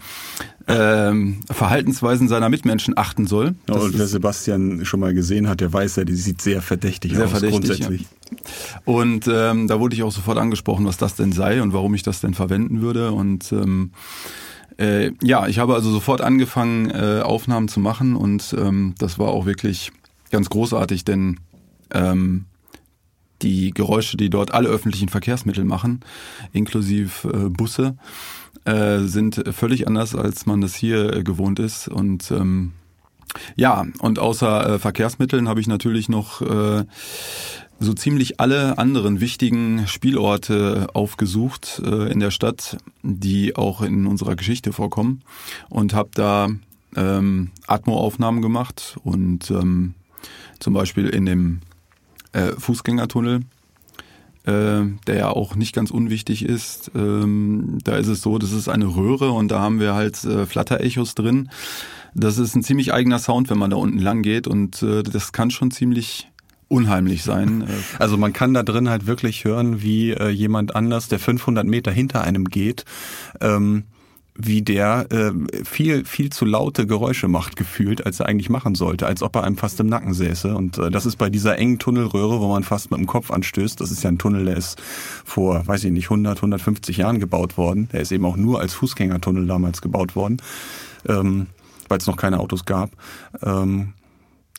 ähm, 0.70 1.40
Verhaltensweisen 1.50 2.28
seiner 2.28 2.48
Mitmenschen 2.48 2.96
achten 2.96 3.26
soll. 3.26 3.56
Ja, 3.68 3.76
und 3.76 3.98
wer 3.98 4.06
Sebastian 4.06 4.86
schon 4.86 5.00
mal 5.00 5.16
gesehen 5.16 5.50
hat, 5.50 5.62
der 5.62 5.74
weiß 5.74 5.96
ja, 5.96 6.06
die 6.06 6.16
sieht 6.16 6.42
sehr 6.42 6.62
verdächtig 6.62 7.16
sehr 7.16 7.26
aus 7.26 7.32
verdächtig, 7.32 7.60
grundsätzlich. 7.60 8.02
Ja. 8.02 8.38
Und 8.86 9.28
ähm, 9.28 9.68
da 9.68 9.80
wurde 9.80 9.96
ich 9.96 10.04
auch 10.04 10.12
sofort 10.12 10.38
angesprochen, 10.38 10.86
was 10.86 10.98
das 10.98 11.16
denn 11.16 11.32
sei 11.32 11.64
und 11.64 11.74
warum 11.74 11.96
ich 11.96 12.04
das 12.04 12.22
denn 12.22 12.36
verwenden 12.36 12.82
würde. 12.82 13.12
Und 13.12 13.52
ähm, 13.52 13.92
äh, 14.78 15.12
ja, 15.24 15.48
ich 15.48 15.58
habe 15.58 15.74
also 15.74 15.90
sofort 15.90 16.22
angefangen, 16.22 16.92
äh, 16.92 17.22
Aufnahmen 17.24 17.68
zu 17.68 17.80
machen 17.80 18.16
und 18.16 18.56
ähm, 18.58 18.94
das 19.00 19.18
war 19.18 19.30
auch 19.30 19.48
wirklich 19.48 19.92
ganz 20.30 20.50
großartig, 20.50 21.04
denn 21.04 21.40
ähm, 21.92 22.46
die 23.42 23.72
Geräusche, 23.72 24.18
die 24.18 24.30
dort 24.30 24.54
alle 24.54 24.70
öffentlichen 24.70 25.10
Verkehrsmittel 25.10 25.64
machen, 25.64 26.02
inklusive 26.54 27.28
äh, 27.28 27.50
Busse, 27.50 27.98
äh, 28.70 29.00
sind 29.08 29.44
völlig 29.52 29.88
anders, 29.88 30.16
als 30.16 30.46
man 30.46 30.62
das 30.62 30.76
hier 30.76 31.14
äh, 31.14 31.24
gewohnt 31.24 31.60
ist. 31.60 31.88
Und 31.88 32.30
ähm, 32.32 32.74
ja, 33.56 33.86
und 34.00 34.20
außer 34.20 34.76
äh, 34.76 34.80
Verkehrsmitteln 34.80 35.48
habe 35.50 35.60
ich 35.60 35.68
natürlich 35.68 36.10
noch 36.10 36.42
äh, 36.42 36.86
so 37.80 37.94
ziemlich 37.94 38.40
alle 38.40 38.78
anderen 38.78 39.22
wichtigen 39.22 39.88
Spielorte 39.88 40.88
aufgesucht 40.94 41.82
äh, 41.84 42.12
in 42.12 42.20
der 42.20 42.32
Stadt, 42.32 42.78
die 43.02 43.56
auch 43.56 43.82
in 43.82 44.06
unserer 44.06 44.36
Geschichte 44.36 44.74
vorkommen 44.74 45.22
und 45.70 45.94
habe 45.94 46.10
da 46.14 46.50
ähm, 46.96 47.52
Atmo-Aufnahmen 47.68 48.42
gemacht 48.42 48.98
und 49.04 49.50
ähm, 49.52 49.94
zum 50.60 50.74
Beispiel 50.74 51.08
in 51.08 51.26
dem 51.26 51.62
äh, 52.34 52.52
Fußgängertunnel, 52.58 53.42
äh, 54.46 54.82
der 55.08 55.16
ja 55.16 55.30
auch 55.30 55.56
nicht 55.56 55.74
ganz 55.74 55.92
unwichtig 55.92 56.46
ist. 56.46 56.92
Ähm, 56.96 57.78
da 57.84 57.98
ist 57.98 58.08
es 58.08 58.22
so, 58.22 58.38
das 58.38 58.52
ist 58.52 58.70
eine 58.70 58.96
Röhre 58.96 59.32
und 59.32 59.50
da 59.50 59.60
haben 59.60 59.80
wir 59.80 59.94
halt 59.94 60.24
äh, 60.24 60.46
Flatterechos 60.46 61.16
drin. 61.16 61.50
Das 62.16 62.38
ist 62.38 62.56
ein 62.56 62.64
ziemlich 62.64 62.94
eigener 62.94 63.20
Sound, 63.20 63.50
wenn 63.50 63.58
man 63.58 63.70
da 63.70 63.78
unten 63.78 64.00
lang 64.00 64.22
geht 64.22 64.48
und 64.48 64.82
äh, 64.82 65.04
das 65.04 65.32
kann 65.32 65.52
schon 65.52 65.72
ziemlich 65.72 66.28
unheimlich 66.68 67.24
sein. 67.24 67.68
Also 67.98 68.16
man 68.18 68.32
kann 68.32 68.54
da 68.54 68.64
drin 68.64 68.90
halt 68.90 69.08
wirklich 69.08 69.44
hören, 69.44 69.82
wie 69.82 70.12
äh, 70.12 70.30
jemand 70.30 70.76
anders, 70.76 71.08
der 71.08 71.20
500 71.20 71.66
Meter 71.66 71.92
hinter 71.92 72.22
einem 72.22 72.46
geht, 72.46 72.86
ähm, 73.42 73.86
wie 74.36 74.62
der 74.62 75.08
äh, 75.12 75.32
viel 75.66 76.06
viel 76.06 76.30
zu 76.32 76.46
laute 76.46 76.88
Geräusche 76.88 77.28
macht 77.28 77.56
gefühlt, 77.56 78.06
als 78.06 78.20
er 78.20 78.28
eigentlich 78.28 78.50
machen 78.50 78.76
sollte, 78.76 79.06
als 79.06 79.22
ob 79.22 79.36
er 79.36 79.44
einem 79.44 79.58
fast 79.58 79.80
im 79.80 79.88
Nacken 79.88 80.14
säße. 80.14 80.56
Und 80.56 80.78
äh, 80.78 80.90
das 80.90 81.06
ist 81.06 81.18
bei 81.18 81.30
dieser 81.30 81.58
engen 81.58 81.80
Tunnelröhre, 81.80 82.40
wo 82.40 82.48
man 82.48 82.64
fast 82.64 82.92
mit 82.92 83.00
dem 83.00 83.08
Kopf 83.08 83.32
anstößt. 83.32 83.82
Das 83.82 83.92
ist 83.92 84.04
ja 84.04 84.10
ein 84.10 84.18
Tunnel, 84.18 84.46
der 84.46 84.58
ist 84.58 84.82
vor, 85.26 85.68
weiß 85.68 85.84
ich 85.84 85.92
nicht, 85.92 86.06
100, 86.06 86.38
150 86.38 86.98
Jahren 86.98 87.20
gebaut 87.20 87.58
worden. 87.58 87.90
Der 87.92 88.02
ist 88.02 88.12
eben 88.12 88.26
auch 88.26 88.38
nur 88.38 88.62
als 88.62 88.74
Fußgängertunnel 88.74 89.46
damals 89.46 89.82
gebaut 89.82 90.16
worden, 90.16 90.38
ähm, 91.08 91.48
weil 91.90 91.98
es 91.98 92.08
noch 92.08 92.18
keine 92.18 92.40
Autos 92.40 92.66
gab. 92.66 92.92
Ähm, 93.44 93.94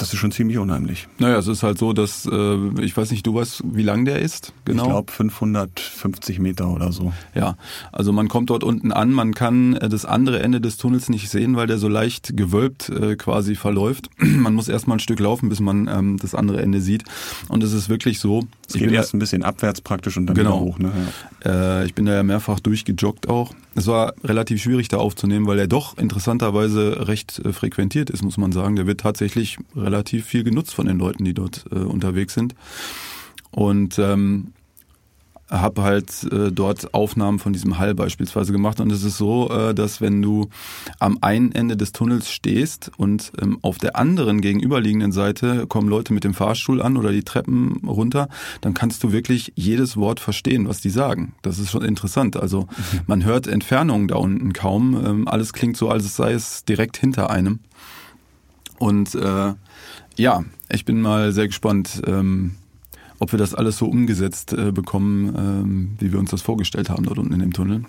Das 0.00 0.14
ist 0.14 0.18
schon 0.18 0.32
ziemlich 0.32 0.56
unheimlich. 0.56 1.08
Naja, 1.18 1.36
es 1.36 1.46
ist 1.46 1.62
halt 1.62 1.76
so, 1.76 1.92
dass, 1.92 2.24
äh, 2.24 2.56
ich 2.80 2.96
weiß 2.96 3.10
nicht, 3.10 3.26
du 3.26 3.34
weißt, 3.34 3.62
wie 3.72 3.82
lang 3.82 4.06
der 4.06 4.20
ist? 4.20 4.54
Genau. 4.64 4.84
Ich 4.84 4.88
glaube 4.88 5.12
550 5.12 6.38
Meter 6.38 6.68
oder 6.68 6.90
so. 6.90 7.12
Ja, 7.34 7.58
also 7.92 8.10
man 8.10 8.28
kommt 8.28 8.48
dort 8.48 8.64
unten 8.64 8.92
an, 8.92 9.12
man 9.12 9.34
kann 9.34 9.76
äh, 9.76 9.90
das 9.90 10.06
andere 10.06 10.40
Ende 10.40 10.62
des 10.62 10.78
Tunnels 10.78 11.10
nicht 11.10 11.28
sehen, 11.28 11.54
weil 11.54 11.66
der 11.66 11.76
so 11.76 11.86
leicht 11.86 12.34
gewölbt 12.34 12.88
äh, 12.88 13.16
quasi 13.16 13.56
verläuft. 13.56 14.08
man 14.16 14.54
muss 14.54 14.68
erstmal 14.70 14.96
ein 14.96 15.00
Stück 15.00 15.20
laufen, 15.20 15.50
bis 15.50 15.60
man 15.60 15.86
ähm, 15.86 16.16
das 16.16 16.34
andere 16.34 16.62
Ende 16.62 16.80
sieht. 16.80 17.04
Und 17.48 17.62
es 17.62 17.74
ist 17.74 17.90
wirklich 17.90 18.20
so. 18.20 18.46
Es 18.68 18.74
geht 18.74 18.90
erst 18.90 19.12
ein 19.12 19.18
bisschen 19.18 19.42
abwärts 19.42 19.82
praktisch 19.82 20.16
und 20.16 20.26
dann 20.26 20.34
genau. 20.34 20.54
wieder 20.54 20.60
hoch. 20.60 20.78
Ne? 20.78 20.92
Ja. 21.44 21.80
Äh, 21.80 21.84
ich 21.84 21.94
bin 21.94 22.06
da 22.06 22.14
ja 22.14 22.22
mehrfach 22.22 22.58
durchgejoggt 22.60 23.28
auch. 23.28 23.54
Es 23.74 23.87
war 23.87 24.14
relativ 24.24 24.62
schwierig 24.62 24.88
da 24.88 24.96
aufzunehmen, 24.98 25.46
weil 25.46 25.59
er 25.59 25.68
doch 25.68 25.96
interessanterweise 25.96 27.06
recht 27.06 27.38
äh, 27.44 27.52
frequentiert 27.52 28.11
ist, 28.11 28.22
muss 28.22 28.37
man 28.37 28.52
sagen. 28.52 28.76
Der 28.76 28.87
wird 28.87 29.00
tatsächlich 29.00 29.59
relativ 29.76 30.26
viel 30.26 30.42
genutzt 30.42 30.74
von 30.74 30.87
den 30.87 30.98
Leuten, 30.98 31.24
die 31.24 31.35
dort 31.35 31.66
äh, 31.70 31.76
unterwegs 31.76 32.35
sind. 32.35 32.54
Und 33.50 33.98
ähm, 33.98 34.52
habe 35.50 35.82
halt 35.82 36.24
äh, 36.32 36.52
dort 36.52 36.94
Aufnahmen 36.94 37.38
von 37.38 37.52
diesem 37.52 37.78
Hall 37.78 37.94
beispielsweise 37.94 38.52
gemacht 38.52 38.80
und 38.80 38.90
es 38.92 39.02
ist 39.02 39.18
so, 39.18 39.50
äh, 39.50 39.74
dass 39.74 40.00
wenn 40.00 40.22
du 40.22 40.48
am 40.98 41.18
einen 41.20 41.52
Ende 41.52 41.76
des 41.76 41.92
Tunnels 41.92 42.30
stehst 42.30 42.90
und 42.96 43.32
ähm, 43.40 43.58
auf 43.62 43.78
der 43.78 43.96
anderen 43.96 44.40
gegenüberliegenden 44.40 45.12
Seite 45.12 45.66
kommen 45.66 45.88
Leute 45.88 46.12
mit 46.12 46.24
dem 46.24 46.34
Fahrstuhl 46.34 46.80
an 46.80 46.96
oder 46.96 47.10
die 47.12 47.24
Treppen 47.24 47.82
runter, 47.86 48.28
dann 48.60 48.74
kannst 48.74 49.02
du 49.02 49.12
wirklich 49.12 49.52
jedes 49.56 49.96
Wort 49.96 50.20
verstehen, 50.20 50.68
was 50.68 50.80
die 50.80 50.90
sagen. 50.90 51.34
Das 51.42 51.58
ist 51.58 51.70
schon 51.70 51.82
interessant. 51.82 52.36
Also 52.36 52.62
mhm. 52.62 53.00
man 53.06 53.24
hört 53.24 53.46
Entfernungen 53.46 54.08
da 54.08 54.16
unten 54.16 54.52
kaum. 54.52 55.04
Ähm, 55.04 55.28
alles 55.28 55.52
klingt 55.52 55.76
so, 55.76 55.88
als 55.88 56.14
sei 56.14 56.32
es 56.32 56.64
direkt 56.64 56.96
hinter 56.96 57.30
einem. 57.30 57.60
Und 58.78 59.14
äh, 59.14 59.54
ja, 60.16 60.44
ich 60.70 60.84
bin 60.84 61.00
mal 61.02 61.32
sehr 61.32 61.46
gespannt, 61.46 62.02
ähm, 62.06 62.56
ob 63.20 63.33
wir 63.33 63.38
das 63.38 63.54
alles 63.54 63.76
so 63.76 63.87
umgesetzt 63.87 64.52
äh, 64.52 64.72
bekommen, 64.72 65.35
ähm, 65.37 65.96
wie 66.00 66.11
wir 66.11 66.18
uns 66.18 66.30
das 66.30 66.42
vorgestellt 66.42 66.90
haben 66.90 67.04
dort 67.04 67.18
unten 67.18 67.35
in 67.35 67.40
dem 67.40 67.52
Tunnel. 67.52 67.85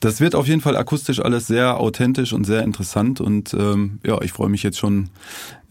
Das 0.00 0.20
wird 0.20 0.34
auf 0.34 0.48
jeden 0.48 0.62
Fall 0.62 0.76
akustisch 0.76 1.20
alles 1.20 1.46
sehr 1.46 1.78
authentisch 1.78 2.32
und 2.32 2.44
sehr 2.44 2.62
interessant 2.62 3.20
und 3.20 3.54
ähm, 3.54 4.00
ja, 4.04 4.20
ich 4.22 4.32
freue 4.32 4.48
mich 4.48 4.62
jetzt 4.62 4.78
schon, 4.78 5.10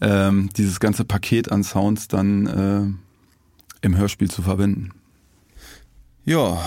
ähm, 0.00 0.48
dieses 0.56 0.80
ganze 0.80 1.04
Paket 1.04 1.50
an 1.50 1.64
Sounds 1.64 2.08
dann 2.08 2.46
äh, 2.46 3.84
im 3.84 3.96
Hörspiel 3.96 4.30
zu 4.30 4.42
verwenden. 4.42 4.90
Ja, 6.24 6.62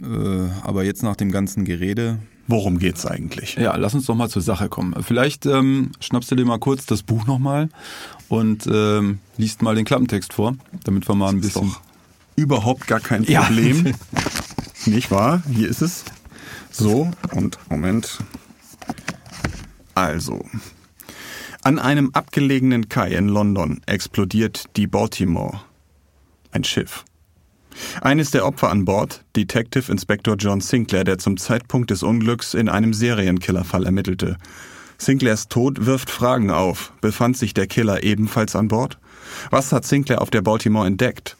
äh, 0.00 0.48
aber 0.62 0.84
jetzt 0.84 1.02
nach 1.02 1.16
dem 1.16 1.30
ganzen 1.30 1.64
Gerede 1.64 2.18
Worum 2.50 2.80
geht's 2.80 3.06
eigentlich? 3.06 3.54
Ja, 3.54 3.76
lass 3.76 3.94
uns 3.94 4.06
doch 4.06 4.16
mal 4.16 4.28
zur 4.28 4.42
Sache 4.42 4.68
kommen. 4.68 5.00
Vielleicht 5.04 5.46
ähm, 5.46 5.92
schnappst 6.00 6.32
du 6.32 6.34
dir 6.34 6.44
mal 6.44 6.58
kurz 6.58 6.84
das 6.84 7.04
Buch 7.04 7.24
nochmal 7.24 7.68
und 8.28 8.66
ähm, 8.66 9.20
liest 9.36 9.62
mal 9.62 9.76
den 9.76 9.84
Klappentext 9.84 10.32
vor, 10.32 10.56
damit 10.82 11.08
wir 11.08 11.14
mal 11.14 11.28
ein 11.28 11.40
bisschen. 11.40 11.68
Ist 11.68 11.76
doch 11.76 11.80
überhaupt 12.34 12.88
gar 12.88 12.98
kein 12.98 13.24
Problem. 13.24 13.86
Ja. 13.86 13.92
Nicht 14.86 15.12
wahr? 15.12 15.44
Hier 15.48 15.68
ist 15.68 15.80
es. 15.80 16.04
So, 16.72 17.08
und 17.32 17.58
Moment. 17.70 18.18
Also. 19.94 20.44
An 21.62 21.78
einem 21.78 22.10
abgelegenen 22.14 22.88
Kai 22.88 23.12
in 23.12 23.28
London 23.28 23.80
explodiert 23.86 24.64
die 24.76 24.88
Baltimore. 24.88 25.60
Ein 26.50 26.64
Schiff. 26.64 27.04
Eines 28.00 28.30
der 28.30 28.46
Opfer 28.46 28.70
an 28.70 28.84
Bord, 28.84 29.24
Detective 29.36 29.90
Inspector 29.90 30.36
John 30.36 30.60
Sinclair, 30.60 31.04
der 31.04 31.18
zum 31.18 31.36
Zeitpunkt 31.36 31.90
des 31.90 32.02
Unglücks 32.02 32.54
in 32.54 32.68
einem 32.68 32.94
Serienkillerfall 32.94 33.86
ermittelte. 33.86 34.36
Sinclairs 34.98 35.48
Tod 35.48 35.86
wirft 35.86 36.10
Fragen 36.10 36.50
auf. 36.50 36.92
Befand 37.00 37.36
sich 37.36 37.54
der 37.54 37.66
Killer 37.66 38.02
ebenfalls 38.02 38.54
an 38.54 38.68
Bord? 38.68 38.98
Was 39.50 39.72
hat 39.72 39.84
Sinclair 39.84 40.20
auf 40.20 40.30
der 40.30 40.42
Baltimore 40.42 40.86
entdeckt? 40.86 41.36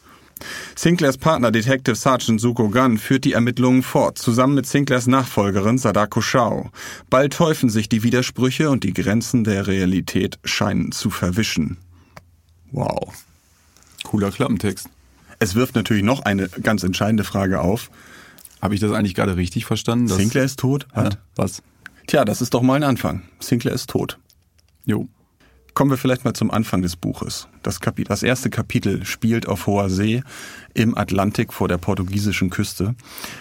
Sinclairs 0.75 1.17
Partner 1.17 1.51
Detective 1.51 1.95
Sergeant 1.95 2.41
Suko 2.41 2.69
Gunn 2.69 2.97
führt 2.97 3.25
die 3.25 3.33
Ermittlungen 3.33 3.83
fort, 3.83 4.17
zusammen 4.17 4.55
mit 4.55 4.65
Sinclairs 4.65 5.05
Nachfolgerin 5.05 5.77
Sadako 5.77 6.21
Shao. 6.21 6.71
Bald 7.09 7.39
häufen 7.39 7.69
sich 7.69 7.89
die 7.89 8.01
Widersprüche 8.01 8.71
und 8.71 8.83
die 8.83 8.93
Grenzen 8.93 9.43
der 9.43 9.67
Realität 9.67 10.39
scheinen 10.43 10.91
zu 10.91 11.11
verwischen. 11.11 11.77
Wow. 12.71 13.13
Cooler 14.03 14.31
Klappentext. 14.31 14.89
Es 15.41 15.55
wirft 15.55 15.73
natürlich 15.73 16.03
noch 16.03 16.21
eine 16.21 16.49
ganz 16.49 16.83
entscheidende 16.83 17.23
Frage 17.23 17.61
auf. 17.61 17.89
Habe 18.61 18.75
ich 18.75 18.79
das 18.79 18.91
eigentlich 18.91 19.15
gerade 19.15 19.37
richtig 19.37 19.65
verstanden? 19.65 20.07
Sinclair 20.07 20.43
ist 20.43 20.59
tot? 20.59 20.87
Hat? 20.93 21.15
Ja, 21.15 21.19
was? 21.35 21.63
Tja, 22.05 22.25
das 22.25 22.43
ist 22.43 22.53
doch 22.53 22.61
mal 22.61 22.75
ein 22.75 22.83
Anfang. 22.83 23.23
Sinclair 23.39 23.73
ist 23.73 23.89
tot. 23.89 24.19
Jo. 24.85 25.07
Kommen 25.73 25.89
wir 25.89 25.97
vielleicht 25.97 26.25
mal 26.25 26.35
zum 26.35 26.51
Anfang 26.51 26.83
des 26.83 26.95
Buches. 26.95 27.47
Das, 27.63 27.79
Kapitel, 27.79 28.09
das 28.09 28.21
erste 28.21 28.51
Kapitel 28.51 29.03
spielt 29.03 29.47
auf 29.47 29.65
hoher 29.65 29.89
See 29.89 30.21
im 30.75 30.95
Atlantik 30.95 31.53
vor 31.53 31.67
der 31.67 31.79
portugiesischen 31.79 32.51
Küste. 32.51 32.93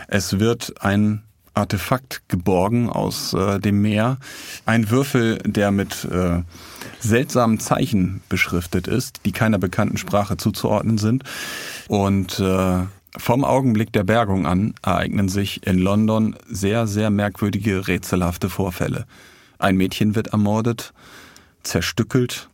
Es 0.09 0.39
wird 0.39 0.83
ein 0.83 1.23
Artefakt 1.55 2.23
geborgen 2.29 2.89
aus 2.91 3.33
äh, 3.33 3.59
dem 3.59 3.81
Meer. 3.83 4.19
Ein 4.67 4.91
Würfel, 4.91 5.39
der 5.45 5.71
mit 5.71 6.05
äh, 6.05 6.43
seltsamen 7.01 7.59
Zeichen 7.59 8.21
beschriftet 8.29 8.87
ist, 8.87 9.21
die 9.25 9.33
keiner 9.33 9.59
bekannten 9.59 9.97
Sprache 9.97 10.37
zuzuordnen 10.37 10.99
sind. 10.99 11.25
Und 11.89 12.39
äh, 12.39 12.85
vom 13.17 13.45
Augenblick 13.45 13.93
der 13.93 14.05
Bergung 14.05 14.47
an 14.47 14.75
ereignen 14.83 15.29
sich 15.29 15.67
in 15.67 15.79
London 15.79 16.37
sehr, 16.49 16.87
sehr 16.87 17.11
merkwürdige, 17.11 17.89
rätselhafte 17.89 18.49
Vorfälle. 18.49 19.07
Ein 19.59 19.77
Mädchen 19.77 20.15
wird 20.15 20.29
ermordet, 20.29 20.93
zerstückelt, 21.63 22.50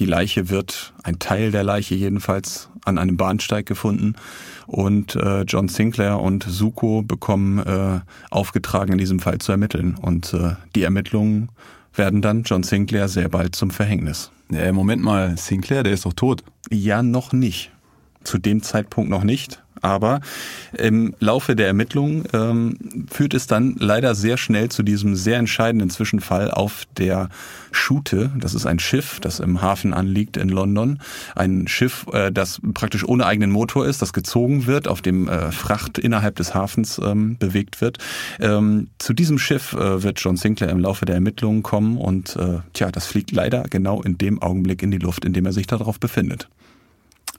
die 0.00 0.06
Leiche 0.06 0.48
wird, 0.48 0.92
ein 1.04 1.18
Teil 1.18 1.52
der 1.52 1.62
Leiche 1.62 1.94
jedenfalls, 1.94 2.70
an 2.84 2.98
einem 2.98 3.18
Bahnsteig 3.18 3.66
gefunden 3.66 4.16
und 4.66 5.14
äh, 5.14 5.42
John 5.42 5.68
Sinclair 5.68 6.18
und 6.18 6.42
Suko 6.42 7.02
bekommen 7.02 7.58
äh, 7.58 8.00
aufgetragen, 8.30 8.92
in 8.92 8.98
diesem 8.98 9.20
Fall 9.20 9.38
zu 9.38 9.52
ermitteln. 9.52 9.96
Und 10.00 10.32
äh, 10.32 10.54
die 10.74 10.82
Ermittlungen 10.82 11.50
werden 11.94 12.22
dann 12.22 12.44
John 12.44 12.62
Sinclair 12.62 13.08
sehr 13.08 13.28
bald 13.28 13.54
zum 13.54 13.70
Verhängnis. 13.70 14.30
Ja, 14.50 14.72
Moment 14.72 15.02
mal, 15.02 15.36
Sinclair, 15.36 15.82
der 15.82 15.92
ist 15.92 16.06
doch 16.06 16.14
tot. 16.14 16.42
Ja, 16.70 17.02
noch 17.02 17.32
nicht. 17.32 17.70
Zu 18.24 18.38
dem 18.38 18.62
Zeitpunkt 18.62 19.10
noch 19.10 19.24
nicht. 19.24 19.62
Aber 19.82 20.20
im 20.76 21.14
Laufe 21.20 21.56
der 21.56 21.66
Ermittlungen 21.66 22.24
ähm, 22.32 22.76
führt 23.10 23.34
es 23.34 23.46
dann 23.46 23.76
leider 23.78 24.14
sehr 24.14 24.36
schnell 24.36 24.68
zu 24.68 24.82
diesem 24.82 25.16
sehr 25.16 25.38
entscheidenden 25.38 25.90
Zwischenfall 25.90 26.50
auf 26.50 26.84
der 26.98 27.30
Schute. 27.72 28.30
Das 28.38 28.54
ist 28.54 28.66
ein 28.66 28.78
Schiff, 28.78 29.20
das 29.20 29.40
im 29.40 29.62
Hafen 29.62 29.94
anliegt 29.94 30.36
in 30.36 30.48
London. 30.48 31.00
Ein 31.34 31.66
Schiff, 31.66 32.06
äh, 32.12 32.30
das 32.30 32.60
praktisch 32.74 33.06
ohne 33.06 33.24
eigenen 33.24 33.50
Motor 33.50 33.86
ist, 33.86 34.02
das 34.02 34.12
gezogen 34.12 34.66
wird, 34.66 34.86
auf 34.86 35.00
dem 35.00 35.28
äh, 35.28 35.50
Fracht 35.50 35.98
innerhalb 35.98 36.36
des 36.36 36.54
Hafens 36.54 37.00
ähm, 37.02 37.36
bewegt 37.38 37.80
wird. 37.80 37.98
Ähm, 38.38 38.88
zu 38.98 39.14
diesem 39.14 39.38
Schiff 39.38 39.72
äh, 39.72 40.02
wird 40.02 40.20
John 40.20 40.36
Sinclair 40.36 40.70
im 40.70 40.80
Laufe 40.80 41.06
der 41.06 41.14
Ermittlungen 41.14 41.62
kommen 41.62 41.96
und 41.96 42.36
äh, 42.36 42.58
tja, 42.74 42.90
das 42.90 43.06
fliegt 43.06 43.32
leider 43.32 43.62
genau 43.70 44.02
in 44.02 44.18
dem 44.18 44.42
Augenblick 44.42 44.82
in 44.82 44.90
die 44.90 44.98
Luft, 44.98 45.24
in 45.24 45.32
dem 45.32 45.46
er 45.46 45.52
sich 45.52 45.66
darauf 45.66 45.98
befindet. 45.98 46.48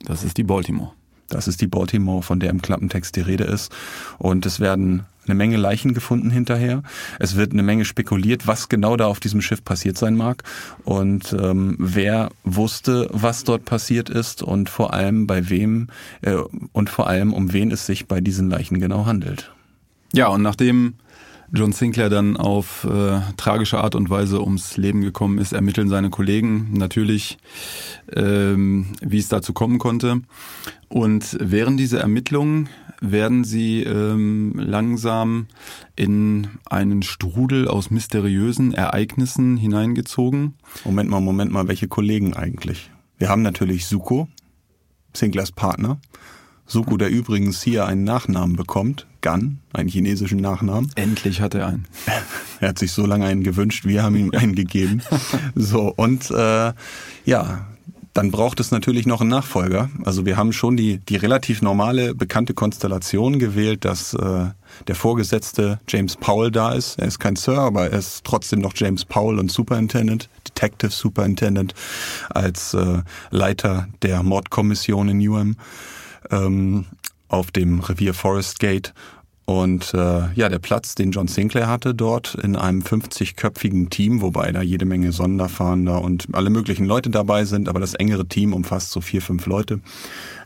Das 0.04 0.24
ist 0.24 0.36
die 0.36 0.44
Baltimore. 0.44 0.92
Das 1.28 1.48
ist 1.48 1.60
die 1.60 1.66
Baltimore, 1.66 2.22
von 2.22 2.40
der 2.40 2.50
im 2.50 2.60
Klappentext 2.60 3.16
die 3.16 3.20
Rede 3.20 3.44
ist. 3.44 3.72
Und 4.18 4.44
es 4.44 4.60
werden 4.60 5.06
eine 5.26 5.34
Menge 5.34 5.56
Leichen 5.56 5.94
gefunden 5.94 6.30
hinterher. 6.30 6.82
Es 7.18 7.36
wird 7.36 7.52
eine 7.52 7.62
Menge 7.62 7.84
spekuliert, 7.84 8.46
was 8.46 8.68
genau 8.68 8.96
da 8.96 9.06
auf 9.06 9.20
diesem 9.20 9.40
Schiff 9.40 9.64
passiert 9.64 9.96
sein 9.96 10.16
mag 10.16 10.42
und 10.84 11.32
ähm, 11.32 11.76
wer 11.78 12.30
wusste, 12.44 13.08
was 13.12 13.44
dort 13.44 13.64
passiert 13.64 14.10
ist 14.10 14.42
und 14.42 14.68
vor 14.68 14.92
allem 14.92 15.26
bei 15.26 15.48
wem 15.48 15.88
äh, 16.22 16.34
und 16.72 16.90
vor 16.90 17.06
allem 17.06 17.32
um 17.32 17.52
wen 17.52 17.70
es 17.70 17.86
sich 17.86 18.06
bei 18.06 18.20
diesen 18.20 18.50
Leichen 18.50 18.80
genau 18.80 19.06
handelt. 19.06 19.52
Ja, 20.12 20.26
und 20.28 20.42
nachdem 20.42 20.94
John 21.54 21.72
Sinclair 21.72 22.08
dann 22.08 22.38
auf 22.38 22.84
äh, 22.84 23.20
tragische 23.36 23.78
Art 23.78 23.94
und 23.94 24.08
Weise 24.08 24.40
ums 24.40 24.78
Leben 24.78 25.02
gekommen 25.02 25.36
ist, 25.36 25.52
ermitteln 25.52 25.90
seine 25.90 26.08
Kollegen 26.08 26.70
natürlich, 26.72 27.36
ähm, 28.14 28.86
wie 29.02 29.18
es 29.18 29.28
dazu 29.28 29.52
kommen 29.52 29.78
konnte. 29.78 30.22
Und 30.88 31.36
während 31.40 31.78
dieser 31.78 32.00
Ermittlungen 32.00 32.70
werden 33.02 33.44
sie 33.44 33.82
ähm, 33.82 34.54
langsam 34.56 35.46
in 35.94 36.48
einen 36.64 37.02
Strudel 37.02 37.68
aus 37.68 37.90
mysteriösen 37.90 38.72
Ereignissen 38.72 39.58
hineingezogen. 39.58 40.54
Moment 40.86 41.10
mal, 41.10 41.20
Moment 41.20 41.52
mal, 41.52 41.68
welche 41.68 41.88
Kollegen 41.88 42.32
eigentlich? 42.34 42.90
Wir 43.18 43.28
haben 43.28 43.42
natürlich 43.42 43.86
Suko, 43.86 44.26
Sinclairs 45.12 45.52
Partner. 45.52 46.00
Suko, 46.64 46.96
der 46.96 47.10
übrigens 47.10 47.62
hier 47.62 47.86
einen 47.86 48.04
Nachnamen 48.04 48.56
bekommt, 48.56 49.06
Gan, 49.22 49.58
einen 49.72 49.88
chinesischen 49.88 50.40
Nachnamen. 50.40 50.92
Endlich 50.96 51.40
hat 51.40 51.54
er 51.54 51.68
einen. 51.68 51.86
er 52.60 52.68
hat 52.68 52.78
sich 52.78 52.92
so 52.92 53.06
lange 53.06 53.24
einen 53.24 53.42
gewünscht, 53.42 53.86
wir 53.86 54.02
haben 54.02 54.16
ihm 54.16 54.32
einen 54.32 54.54
gegeben. 54.54 55.02
So, 55.54 55.92
und 55.96 56.30
äh, 56.30 56.72
ja, 57.24 57.66
dann 58.14 58.30
braucht 58.30 58.60
es 58.60 58.70
natürlich 58.70 59.06
noch 59.06 59.20
einen 59.22 59.30
Nachfolger. 59.30 59.90
Also 60.04 60.26
wir 60.26 60.36
haben 60.36 60.52
schon 60.52 60.76
die, 60.76 60.98
die 60.98 61.16
relativ 61.16 61.62
normale, 61.62 62.14
bekannte 62.14 62.52
Konstellation 62.52 63.38
gewählt, 63.38 63.84
dass 63.84 64.12
äh, 64.12 64.50
der 64.86 64.94
Vorgesetzte 64.94 65.80
James 65.88 66.16
Powell 66.16 66.50
da 66.50 66.72
ist. 66.72 66.98
Er 66.98 67.08
ist 67.08 67.18
kein 67.18 67.36
Sir, 67.36 67.58
aber 67.58 67.90
er 67.90 67.98
ist 67.98 68.24
trotzdem 68.24 68.60
noch 68.60 68.72
James 68.76 69.04
Powell 69.04 69.38
und 69.38 69.50
Superintendent, 69.50 70.28
Detective 70.46 70.90
Superintendent, 70.90 71.74
als 72.28 72.74
äh, 72.74 73.02
Leiter 73.30 73.88
der 74.02 74.22
Mordkommission 74.22 75.08
in 75.08 75.18
Newham 75.18 75.56
ähm, 76.30 76.86
auf 77.32 77.50
dem 77.50 77.80
Revier 77.80 78.14
Forest 78.14 78.60
Gate 78.60 78.94
und 79.44 79.92
äh, 79.92 80.32
ja, 80.34 80.48
der 80.48 80.60
Platz, 80.60 80.94
den 80.94 81.10
John 81.10 81.26
Sinclair 81.26 81.66
hatte 81.66 81.94
dort 81.94 82.36
in 82.36 82.54
einem 82.54 82.80
50-köpfigen 82.82 83.90
Team, 83.90 84.22
wobei 84.22 84.52
da 84.52 84.62
jede 84.62 84.84
Menge 84.84 85.12
Sonderfahrender 85.12 86.00
und 86.00 86.28
alle 86.32 86.50
möglichen 86.50 86.86
Leute 86.86 87.10
dabei 87.10 87.44
sind, 87.44 87.68
aber 87.68 87.80
das 87.80 87.94
engere 87.94 88.26
Team 88.26 88.54
umfasst 88.54 88.92
so 88.92 89.00
vier, 89.00 89.20
fünf 89.20 89.46
Leute, 89.46 89.80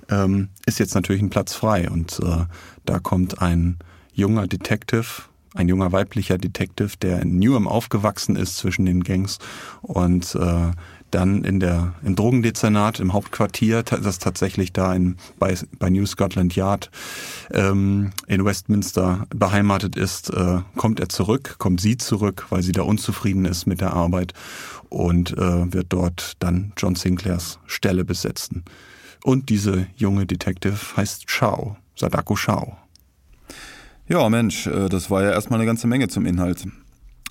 ähm, 0.09 0.49
ist 0.65 0.79
jetzt 0.79 0.95
natürlich 0.95 1.21
ein 1.21 1.31
Platz 1.31 1.55
frei. 1.55 1.91
Und 1.91 2.21
äh, 2.21 2.47
da 2.87 2.99
kommt 2.99 3.43
ein 3.43 3.77
junger 4.15 4.47
Detective, 4.47 5.05
ein 5.55 5.69
junger 5.69 5.93
weiblicher 5.93 6.39
Detective, 6.39 6.97
der 7.01 7.21
in 7.21 7.39
Newham 7.39 7.69
aufgewachsen 7.69 8.35
ist 8.35 8.57
zwischen 8.57 8.87
den 8.87 9.05
Gangs 9.05 9.39
und 9.83 10.35
äh, 10.35 10.71
dann 11.11 11.45
in 11.45 11.61
der, 11.61 11.95
im 12.05 12.17
Drogendezernat, 12.17 13.01
im 13.01 13.13
Hauptquartier, 13.13 13.83
das 13.83 14.19
tatsächlich 14.19 14.73
da 14.73 14.95
in, 14.95 15.17
bei, 15.39 15.55
bei 15.79 15.91
New 15.91 16.07
Scotland 16.07 16.57
Yard 16.57 16.91
ähm, 17.53 18.11
in 18.27 18.45
Westminster 18.45 19.27
beheimatet 19.35 19.97
ist, 19.97 20.31
äh, 20.31 20.61
kommt 20.77 21.01
er 21.01 21.09
zurück, 21.09 21.57
kommt 21.59 21.81
sie 21.81 21.97
zurück, 21.97 22.47
weil 22.51 22.63
sie 22.63 22.73
da 22.73 22.83
unzufrieden 22.83 23.45
ist 23.45 23.67
mit 23.67 23.81
der 23.81 23.93
Arbeit 23.93 24.33
und 24.89 25.33
äh, 25.33 25.73
wird 25.73 25.87
dort 25.91 26.35
dann 26.41 26.73
John 26.77 26.95
Sinclairs 26.95 27.59
Stelle 27.67 28.05
besetzen. 28.05 28.65
Und 29.25 29.49
diese 29.49 29.87
junge 29.97 30.27
Detective 30.27 30.79
heißt 30.97 31.31
Shao, 31.31 31.77
Sadako 31.97 32.37
Shao. 32.37 32.77
Ja, 34.09 34.29
Mensch, 34.29 34.67
äh, 34.67 34.89
das 34.89 35.11
war 35.11 35.23
ja 35.23 35.31
erstmal 35.31 35.59
eine 35.59 35.67
ganze 35.67 35.87
Menge 35.87 36.09
zum 36.09 36.27
Inhalt. 36.27 36.67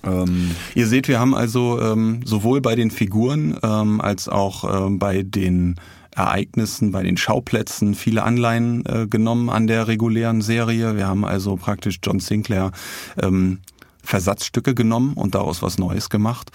Ähm, 0.06 0.52
Ihr 0.74 0.86
seht, 0.86 1.08
wir 1.08 1.20
haben 1.20 1.34
also 1.34 1.80
ähm, 1.80 2.20
sowohl 2.24 2.60
bei 2.60 2.74
den 2.76 2.90
Figuren 2.90 3.58
ähm, 3.62 4.00
als 4.00 4.28
auch 4.28 4.86
ähm, 4.86 4.98
bei 4.98 5.22
den 5.22 5.76
Ereignissen, 6.14 6.92
bei 6.92 7.02
den 7.02 7.18
Schauplätzen 7.18 7.94
viele 7.94 8.22
Anleihen 8.22 8.84
äh, 8.86 9.06
genommen 9.06 9.50
an 9.50 9.66
der 9.66 9.86
regulären 9.86 10.40
Serie. 10.40 10.96
Wir 10.96 11.06
haben 11.06 11.24
also 11.24 11.56
praktisch 11.56 11.98
John 12.02 12.20
Sinclair 12.20 12.72
ähm, 13.20 13.58
Versatzstücke 14.02 14.74
genommen 14.74 15.14
und 15.14 15.34
daraus 15.34 15.62
was 15.62 15.78
Neues 15.78 16.08
gemacht, 16.08 16.50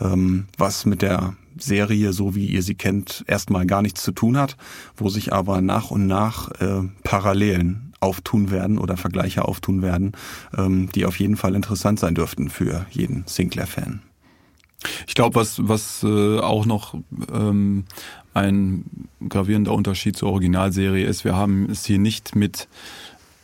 ähm, 0.00 0.46
was 0.58 0.86
mit 0.86 1.02
der 1.02 1.34
Serie, 1.58 2.12
so 2.12 2.34
wie 2.34 2.46
ihr 2.46 2.62
sie 2.62 2.74
kennt, 2.74 3.24
erstmal 3.26 3.66
gar 3.66 3.82
nichts 3.82 4.02
zu 4.02 4.12
tun 4.12 4.36
hat, 4.36 4.56
wo 4.96 5.08
sich 5.08 5.32
aber 5.32 5.60
nach 5.60 5.90
und 5.90 6.06
nach 6.06 6.50
äh, 6.60 6.82
Parallelen 7.02 7.89
auftun 8.00 8.50
werden 8.50 8.78
oder 8.78 8.96
Vergleiche 8.96 9.44
auftun 9.44 9.82
werden, 9.82 10.12
ähm, 10.56 10.90
die 10.94 11.04
auf 11.04 11.18
jeden 11.18 11.36
Fall 11.36 11.54
interessant 11.54 12.00
sein 12.00 12.14
dürften 12.14 12.50
für 12.50 12.86
jeden 12.90 13.24
Sinclair-Fan. 13.26 14.02
Ich 15.06 15.14
glaube, 15.14 15.34
was, 15.34 15.68
was 15.68 16.02
äh, 16.02 16.38
auch 16.38 16.64
noch 16.64 16.94
ähm, 17.32 17.84
ein 18.32 18.84
gravierender 19.28 19.72
Unterschied 19.72 20.16
zur 20.16 20.30
Originalserie 20.30 21.04
ist, 21.04 21.24
wir 21.24 21.36
haben 21.36 21.68
es 21.70 21.84
hier 21.84 21.98
nicht 21.98 22.34
mit, 22.34 22.68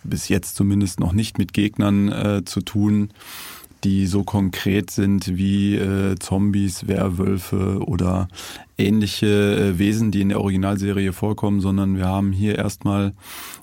bis 0.02 0.28
jetzt 0.28 0.56
zumindest 0.56 1.00
noch 1.00 1.12
nicht 1.12 1.38
mit 1.38 1.52
Gegnern 1.52 2.10
äh, 2.10 2.44
zu 2.44 2.62
tun, 2.62 3.10
die 3.84 4.06
so 4.06 4.24
konkret 4.24 4.90
sind 4.90 5.36
wie 5.36 5.76
äh, 5.76 6.16
Zombies, 6.18 6.88
Werwölfe 6.88 7.80
oder 7.86 8.28
ähnliche 8.78 9.26
äh, 9.26 9.78
Wesen, 9.78 10.10
die 10.10 10.22
in 10.22 10.30
der 10.30 10.40
Originalserie 10.40 11.12
vorkommen, 11.12 11.60
sondern 11.60 11.96
wir 11.96 12.06
haben 12.06 12.32
hier 12.32 12.56
erstmal 12.56 13.12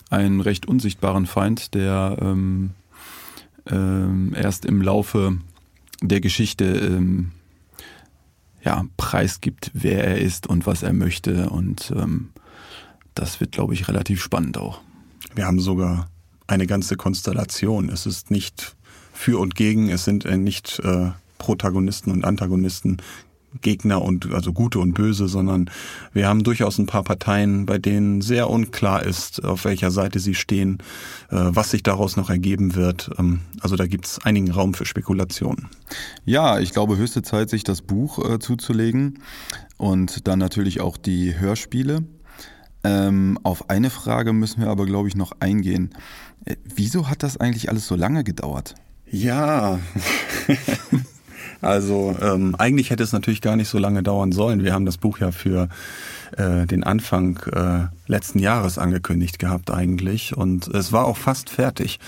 einen 0.10 0.42
recht 0.42 0.68
unsichtbaren 0.68 1.26
Feind, 1.26 1.74
der 1.74 2.18
ähm, 2.22 2.72
ähm, 3.70 4.34
erst 4.36 4.66
im 4.66 4.82
Laufe 4.82 5.38
der 6.02 6.22
Geschichte 6.22 6.66
ähm, 6.66 7.32
ja, 8.64 8.86
preisgibt, 8.98 9.72
wer 9.74 10.06
er 10.06 10.20
ist 10.20 10.48
und 10.48 10.66
was 10.66 10.84
er 10.84 10.94
möchte. 10.94 11.50
Und 11.50 11.92
ähm, 11.96 12.30
das 13.16 13.40
wird, 13.40 13.52
glaube 13.52 13.74
ich, 13.74 13.88
relativ 13.88 14.22
spannend 14.22 14.58
auch. 14.58 14.82
Wir 15.36 15.46
haben 15.46 15.60
sogar 15.60 16.08
eine 16.48 16.68
ganze 16.68 16.96
Konstellation. 16.96 17.90
Es 17.90 18.06
ist 18.06 18.32
nicht 18.32 18.76
für 19.14 19.40
und 19.40 19.56
gegen, 19.56 19.90
es 19.90 20.04
sind 20.06 20.26
äh, 20.26 20.38
nicht 20.38 20.80
äh, 20.80 21.12
Protagonisten 21.38 22.12
und 22.12 22.26
Antagonisten 22.26 22.98
Gegner 23.62 24.02
und 24.02 24.34
also 24.34 24.54
gute 24.54 24.80
und 24.80 24.94
böse, 24.94 25.28
sondern 25.28 25.70
wir 26.12 26.28
haben 26.28 26.44
durchaus 26.44 26.78
ein 26.80 26.86
paar 26.86 27.04
Parteien, 27.04 27.66
bei 27.66 27.78
denen 27.78 28.22
sehr 28.22 28.50
unklar 28.50 29.04
ist, 29.04 29.44
auf 29.44 29.66
welcher 29.66 29.92
Seite 29.92 30.20
sie 30.20 30.36
stehen, 30.36 30.80
äh, 31.30 31.38
was 31.38 31.72
sich 31.72 31.84
daraus 31.84 32.18
noch 32.18 32.30
ergeben 32.30 32.76
wird. 32.76 33.12
Ähm, 33.20 33.42
also 33.62 33.76
da 33.76 33.86
gibt 33.86 34.06
es 34.06 34.20
einigen 34.26 34.52
Raum 34.52 34.74
für 34.74 34.86
Spekulationen. 34.86 35.68
Ja, 36.26 36.60
ich 36.60 36.72
glaube, 36.72 36.98
höchste 36.98 37.22
Zeit, 37.22 37.50
sich 37.50 37.64
das 37.64 37.82
Buch 37.82 38.18
äh, 38.28 38.40
zuzulegen 38.40 39.20
und 39.78 40.28
dann 40.28 40.40
natürlich 40.40 40.82
auch 40.82 40.98
die 40.98 41.38
Hörspiele. 41.38 42.04
Ähm, 42.84 43.40
auf 43.44 43.70
eine 43.70 43.90
Frage 43.90 44.34
müssen 44.34 44.62
wir 44.62 44.70
aber, 44.70 44.86
glaube 44.86 45.08
ich, 45.08 45.16
noch 45.16 45.34
eingehen. 45.40 45.94
Äh, 46.46 46.56
wieso 46.76 47.10
hat 47.10 47.24
das 47.24 47.38
eigentlich 47.38 47.70
alles 47.70 47.88
so 47.88 47.96
lange 47.96 48.24
gedauert? 48.24 48.76
Ja. 49.14 49.80
Also 51.62 52.14
ähm, 52.22 52.56
eigentlich 52.58 52.90
hätte 52.90 53.04
es 53.04 53.14
natürlich 53.14 53.40
gar 53.40 53.56
nicht 53.56 53.70
so 53.70 53.78
lange 53.78 54.04
dauern 54.04 54.34
sollen. 54.34 54.66
Wir 54.66 54.74
haben 54.74 54.86
das 54.86 54.98
Buch 54.98 55.20
ja 55.20 55.32
für 55.32 55.70
äh, 56.36 56.68
den 56.68 56.84
Anfang 56.84 57.40
äh, 57.54 57.88
letzten 58.06 58.40
Jahres 58.40 58.78
angekündigt 58.78 59.40
gehabt 59.40 59.72
eigentlich 59.72 60.36
und 60.36 60.68
es 60.68 60.92
war 60.92 61.06
auch 61.06 61.16
fast 61.16 61.50
fertig. 61.50 62.02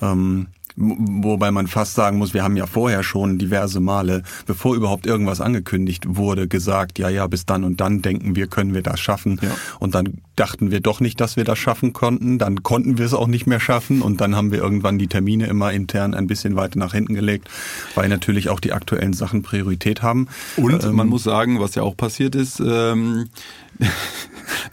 Ähm, 0.00 0.46
Wobei 0.76 1.52
man 1.52 1.68
fast 1.68 1.94
sagen 1.94 2.18
muss, 2.18 2.34
wir 2.34 2.42
haben 2.42 2.56
ja 2.56 2.66
vorher 2.66 3.04
schon 3.04 3.38
diverse 3.38 3.78
Male, 3.78 4.24
bevor 4.46 4.74
überhaupt 4.74 5.06
irgendwas 5.06 5.40
angekündigt 5.40 6.16
wurde, 6.16 6.48
gesagt, 6.48 6.98
ja, 6.98 7.08
ja, 7.08 7.28
bis 7.28 7.46
dann 7.46 7.62
und 7.62 7.80
dann 7.80 8.02
denken 8.02 8.34
wir, 8.34 8.48
können 8.48 8.74
wir 8.74 8.82
das 8.82 8.98
schaffen. 8.98 9.38
Ja. 9.40 9.50
Und 9.78 9.94
dann 9.94 10.18
dachten 10.34 10.72
wir 10.72 10.80
doch 10.80 10.98
nicht, 10.98 11.20
dass 11.20 11.36
wir 11.36 11.44
das 11.44 11.58
schaffen 11.58 11.92
konnten. 11.92 12.38
Dann 12.38 12.64
konnten 12.64 12.98
wir 12.98 13.06
es 13.06 13.14
auch 13.14 13.28
nicht 13.28 13.46
mehr 13.46 13.60
schaffen. 13.60 14.02
Und 14.02 14.20
dann 14.20 14.34
haben 14.34 14.50
wir 14.50 14.58
irgendwann 14.58 14.98
die 14.98 15.06
Termine 15.06 15.46
immer 15.46 15.72
intern 15.72 16.12
ein 16.12 16.26
bisschen 16.26 16.56
weiter 16.56 16.78
nach 16.78 16.92
hinten 16.92 17.14
gelegt, 17.14 17.48
weil 17.94 18.08
natürlich 18.08 18.48
auch 18.48 18.58
die 18.58 18.72
aktuellen 18.72 19.12
Sachen 19.12 19.42
Priorität 19.42 20.02
haben. 20.02 20.26
Und 20.56 20.82
ähm, 20.82 20.96
man 20.96 21.06
muss 21.06 21.22
sagen, 21.22 21.60
was 21.60 21.76
ja 21.76 21.82
auch 21.82 21.96
passiert 21.96 22.34
ist, 22.34 22.60
ähm, 22.60 23.28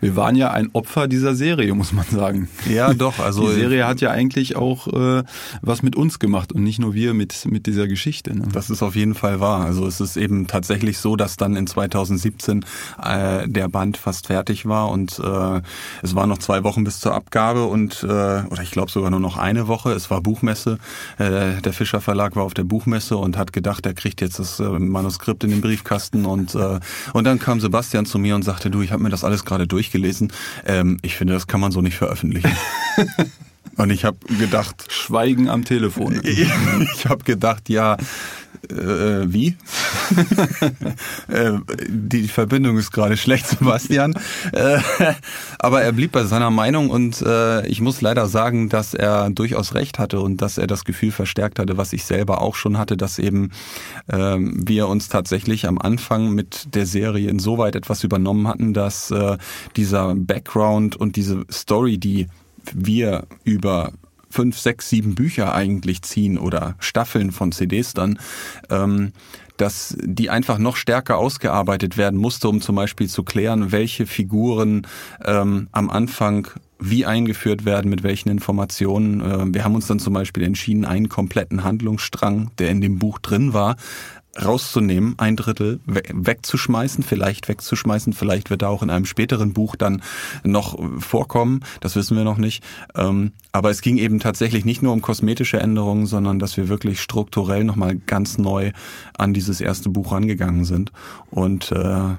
wir 0.02 0.16
waren 0.16 0.36
ja 0.36 0.52
ein 0.52 0.70
Opfer 0.74 1.08
dieser 1.08 1.36
Serie, 1.36 1.74
muss 1.74 1.94
man 1.94 2.06
sagen. 2.06 2.50
Ja, 2.70 2.94
doch. 2.94 3.20
Also 3.20 3.48
die 3.48 3.56
Serie 3.56 3.88
hat 3.88 4.02
ja 4.02 4.12
eigentlich 4.12 4.56
auch 4.56 4.88
äh, 4.88 5.24
was 5.62 5.84
mit 5.84 5.96
uns 5.96 6.20
gemacht 6.20 6.52
und 6.52 6.64
nicht 6.64 6.80
nur 6.80 6.94
wir 6.94 7.14
mit 7.14 7.46
mit 7.46 7.68
dieser 7.68 7.88
Geschichte. 7.88 8.36
Ne? 8.38 8.48
Das 8.52 8.70
ist 8.70 8.82
auf 8.82 8.96
jeden 8.96 9.14
Fall 9.14 9.40
wahr. 9.40 9.66
Also 9.66 9.86
es 9.86 10.02
ist 10.02 10.18
eben 10.18 10.48
tatsächlich 10.48 10.98
so, 10.98 11.16
dass 11.16 11.38
dann 11.38 11.56
in 11.56 11.68
2017 11.68 12.66
äh, 13.04 13.48
der 13.48 13.68
Band 13.68 13.98
fast 13.98 14.28
fertig 14.28 14.66
war 14.66 14.90
und 14.90 15.20
äh, 15.20 15.62
es 16.02 16.16
waren 16.16 16.30
noch 16.30 16.40
zwei 16.40 16.64
Wochen 16.64 16.84
bis 16.84 17.00
zur 17.00 17.14
Abgabe 17.14 17.66
und 17.66 18.04
äh, 18.04 18.08
oder 18.08 18.62
ich 18.62 18.72
glaube 18.72 18.92
sogar 18.92 19.12
nur 19.12 19.20
noch 19.20 19.38
eine 19.38 19.68
Woche. 19.68 19.92
Es 19.92 20.10
war 20.10 20.22
Buchmesse. 20.22 20.78
Äh, 21.18 21.62
der 21.62 21.74
Fischer 21.74 22.02
Verlag 22.02 22.36
war 22.36 22.44
auf 22.44 22.54
der 22.54 22.64
Buchmesse 22.64 23.18
und 23.18 23.38
hat 23.38 23.54
gedacht, 23.54 23.86
er 23.86 23.94
kriegt 23.94 24.22
jetzt 24.22 24.40
das 24.40 24.60
äh, 24.60 24.64
Manuskript 24.64 25.44
in 25.44 25.52
den 25.52 25.62
Briefkasten 25.62 26.26
und 26.26 26.56
äh, 26.56 26.80
und 27.14 27.26
dann 27.26 27.40
kam 27.40 27.60
Sebastian 27.60 28.06
zu 28.06 28.18
mir 28.20 28.36
und 28.36 28.44
sagte, 28.44 28.70
du, 28.70 28.82
ich 28.82 28.91
habe 28.92 29.04
mir 29.04 29.10
das 29.10 29.24
alles 29.24 29.46
gerade 29.46 29.68
durchgelesen. 29.68 30.32
Ähm, 30.66 30.98
ich 31.02 31.16
finde, 31.16 31.34
das 31.34 31.48
kann 31.48 31.60
man 31.60 31.72
so 31.72 31.82
nicht 31.82 31.98
veröffentlichen. 31.98 32.52
Und 33.78 33.90
ich 33.90 34.06
habe 34.06 34.18
gedacht. 34.38 34.88
Schweigen 34.90 35.50
am 35.50 35.64
Telefon. 35.64 36.22
ich 36.24 37.06
habe 37.06 37.24
gedacht, 37.24 37.70
ja, 37.70 37.98
äh, 38.72 39.32
wie? 39.32 39.56
äh, 41.28 41.54
die 41.88 42.28
Verbindung 42.28 42.78
ist 42.78 42.92
gerade 42.92 43.18
schlecht, 43.18 43.48
Sebastian. 43.48 44.14
Äh, 44.54 44.80
aber 45.60 45.82
er 45.82 45.92
blieb 45.92 46.12
bei 46.12 46.24
seiner 46.24 46.50
Meinung 46.50 46.90
und 46.90 47.22
äh, 47.22 47.66
ich 47.68 47.82
muss 47.82 48.02
leider 48.02 48.28
sagen, 48.28 48.70
dass 48.70 48.94
er 48.94 49.30
durchaus 49.30 49.76
recht 49.76 50.00
hatte 50.00 50.20
und 50.20 50.42
dass 50.42 50.58
er 50.58 50.68
das 50.68 50.86
Gefühl 50.86 51.12
verstärkt 51.12 51.60
hatte, 51.60 51.78
was 51.78 51.94
ich 51.94 52.04
selber 52.06 52.42
auch 52.42 52.56
schon 52.56 52.78
hatte, 52.78 52.98
dass 52.98 53.20
eben 53.20 53.52
äh, 54.08 54.38
wir 54.38 54.88
uns 54.88 55.10
tatsächlich 55.10 55.68
am 55.68 55.78
Anfang 55.78 56.32
mit 56.32 56.76
der 56.76 56.86
Serie 56.86 57.30
insoweit 57.30 57.76
etwas 57.76 58.04
übernommen 58.04 58.48
hatten, 58.48 58.74
dass 58.74 59.12
äh, 59.12 59.38
dieser 59.76 60.16
Background 60.16 60.96
und 60.96 61.16
diese 61.16 61.46
Story, 61.52 61.98
die 61.98 62.28
wir 62.74 63.28
über 63.44 63.94
fünf, 64.32 64.58
sechs, 64.58 64.90
sieben 64.90 65.16
Bücher 65.16 65.54
eigentlich 65.54 66.02
ziehen 66.02 66.38
oder 66.38 66.76
Staffeln 66.80 67.32
von 67.32 67.52
CDs 67.52 67.94
dann, 67.94 68.20
ähm, 68.70 69.12
dass 69.58 69.96
die 70.02 70.30
einfach 70.30 70.58
noch 70.58 70.76
stärker 70.76 71.18
ausgearbeitet 71.18 71.96
werden 71.96 72.20
musste, 72.20 72.50
um 72.50 72.62
zum 72.62 72.76
Beispiel 72.76 73.08
zu 73.08 73.24
klären, 73.24 73.72
welche 73.72 74.08
Figuren 74.08 74.88
ähm, 75.24 75.68
am 75.72 75.90
Anfang 75.90 76.48
wie 76.80 77.06
eingeführt 77.06 77.64
werden, 77.64 77.90
mit 77.90 78.02
welchen 78.02 78.30
Informationen. 78.30 79.22
Äh, 79.22 79.54
wir 79.54 79.64
haben 79.64 79.76
uns 79.76 79.86
dann 79.86 80.00
zum 80.00 80.14
Beispiel 80.14 80.44
entschieden, 80.44 80.84
einen 80.84 81.10
kompletten 81.10 81.64
Handlungsstrang, 81.64 82.50
der 82.58 82.70
in 82.70 82.82
dem 82.82 82.98
Buch 82.98 83.20
drin 83.20 83.54
war, 83.54 83.76
rauszunehmen, 84.40 85.16
ein 85.18 85.36
Drittel 85.36 85.80
we 85.86 86.02
wegzuschmeißen, 86.14 87.04
vielleicht 87.04 87.50
wegzuschmeißen, 87.50 88.14
vielleicht 88.14 88.50
wird 88.50 88.62
da 88.62 88.70
auch 88.70 88.82
in 88.82 88.90
einem 88.90 89.06
späteren 89.06 89.54
Buch 89.54 89.76
dann 89.76 90.02
noch 90.44 90.80
vorkommen, 91.00 91.62
das 91.82 91.96
wissen 91.96 92.16
wir 92.16 92.24
noch 92.24 92.38
nicht. 92.38 92.64
Ähm, 92.96 93.34
aber 93.52 93.70
es 93.70 93.82
ging 93.82 93.98
eben 93.98 94.20
tatsächlich 94.20 94.64
nicht 94.64 94.82
nur 94.82 94.94
um 94.94 95.02
kosmetische 95.02 95.60
Änderungen, 95.60 96.06
sondern 96.06 96.40
dass 96.40 96.56
wir 96.56 96.70
wirklich 96.70 97.02
strukturell 97.02 97.66
nochmal 97.66 97.96
ganz 97.96 98.38
neu 98.38 98.72
an 99.18 99.34
dieses 99.34 99.60
erste 99.60 99.90
Buch 99.90 100.14
rangegangen 100.14 100.64
sind. 100.64 100.94
Und 101.30 101.72
äh, 101.72 101.76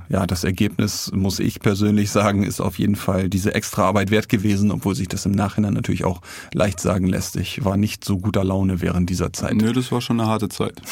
ja, 0.09 0.27
das 0.27 0.45
Ergebnis, 0.45 1.11
muss 1.15 1.39
ich 1.39 1.61
persönlich 1.61 2.11
sagen, 2.11 2.43
ist 2.43 2.61
auf 2.61 2.79
jeden 2.79 2.97
Fall 2.97 3.31
diese 3.31 3.55
extra 3.55 3.85
Arbeit 3.85 4.11
wert 4.11 4.29
gewesen, 4.29 4.71
obwohl 4.71 4.95
sich 4.95 5.09
das 5.09 5.25
im 5.25 5.33
Nachhinein 5.33 5.73
natürlich 5.73 6.05
auch 6.05 6.21
leicht 6.53 6.81
sagen 6.81 7.07
lässt. 7.07 7.37
Ich 7.37 7.65
war 7.65 7.79
nicht 7.79 8.05
so 8.05 8.19
guter 8.19 8.45
Laune 8.45 8.83
während 8.83 9.09
dieser 9.09 9.33
Zeit. 9.33 9.55
Nö, 9.55 9.73
das 9.73 9.91
war 9.91 10.03
schon 10.03 10.21
eine 10.21 10.29
harte 10.29 10.51
Zeit. 10.51 10.83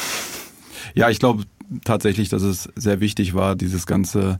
Ja, 0.93 1.09
ich 1.09 1.19
glaube 1.19 1.43
tatsächlich, 1.83 2.29
dass 2.29 2.43
es 2.43 2.69
sehr 2.75 2.99
wichtig 2.99 3.33
war, 3.33 3.55
dieses 3.55 3.85
ganze 3.85 4.39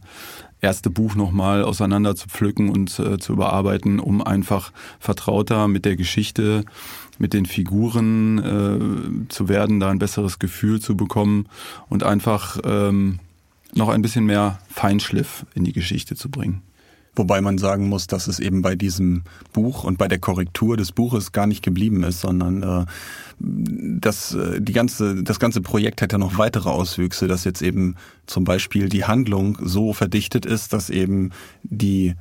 erste 0.60 0.90
Buch 0.90 1.16
nochmal 1.16 1.64
auseinander 1.64 2.16
zu 2.16 2.30
pflücken 2.30 2.70
und 2.70 2.98
äh, 3.00 3.18
zu 3.18 3.34
überarbeiten, 3.34 4.00
um 4.00 4.22
einfach 4.22 4.72
vertrauter 5.00 5.68
mit 5.68 5.86
der 5.86 5.96
Geschichte, 5.96 6.64
mit 7.18 7.34
den 7.34 7.46
Figuren 7.46 8.38
äh, 9.28 9.30
zu 9.30 9.50
werden, 9.50 9.80
da 9.80 9.90
ein 9.90 10.00
besseres 10.00 10.40
Gefühl 10.40 10.80
zu 10.80 10.96
bekommen 10.96 11.48
und 11.90 12.04
einfach 12.04 12.60
ähm, 12.64 13.20
noch 13.74 13.90
ein 13.90 14.02
bisschen 14.02 14.26
mehr 14.26 14.60
Feinschliff 14.70 15.46
in 15.56 15.64
die 15.64 15.74
Geschichte 15.74 16.16
zu 16.16 16.30
bringen. 16.30 16.62
Wobei 17.16 17.42
man 17.42 17.58
sagen 17.58 17.90
muss, 17.90 18.08
dass 18.08 18.28
es 18.28 18.40
eben 18.40 18.62
bei 18.62 18.76
diesem 18.76 19.24
Buch 19.52 19.84
und 19.84 19.98
bei 19.98 20.08
der 20.08 20.20
Korrektur 20.20 20.78
des 20.78 20.94
Buches 20.94 21.34
gar 21.34 21.46
nicht 21.46 21.62
geblieben 21.62 22.04
ist, 22.04 22.22
sondern 22.22 22.64
äh, 22.64 22.86
das, 23.40 24.34
äh, 24.34 24.62
die 24.62 24.72
ganze, 24.72 25.22
das 25.22 25.40
ganze 25.40 25.62
Projekt 25.62 26.02
hätte 26.02 26.18
noch 26.18 26.38
weitere 26.38 26.70
Auswüchse, 26.70 27.28
dass 27.28 27.44
jetzt 27.44 27.62
eben 27.62 27.96
zum 28.28 28.46
Beispiel 28.46 28.88
die 28.88 29.04
Handlung 29.04 29.58
so 29.62 29.92
verdichtet 29.92 30.46
ist, 30.46 30.72
dass 30.72 30.90
eben 30.90 31.32
die 31.64 32.16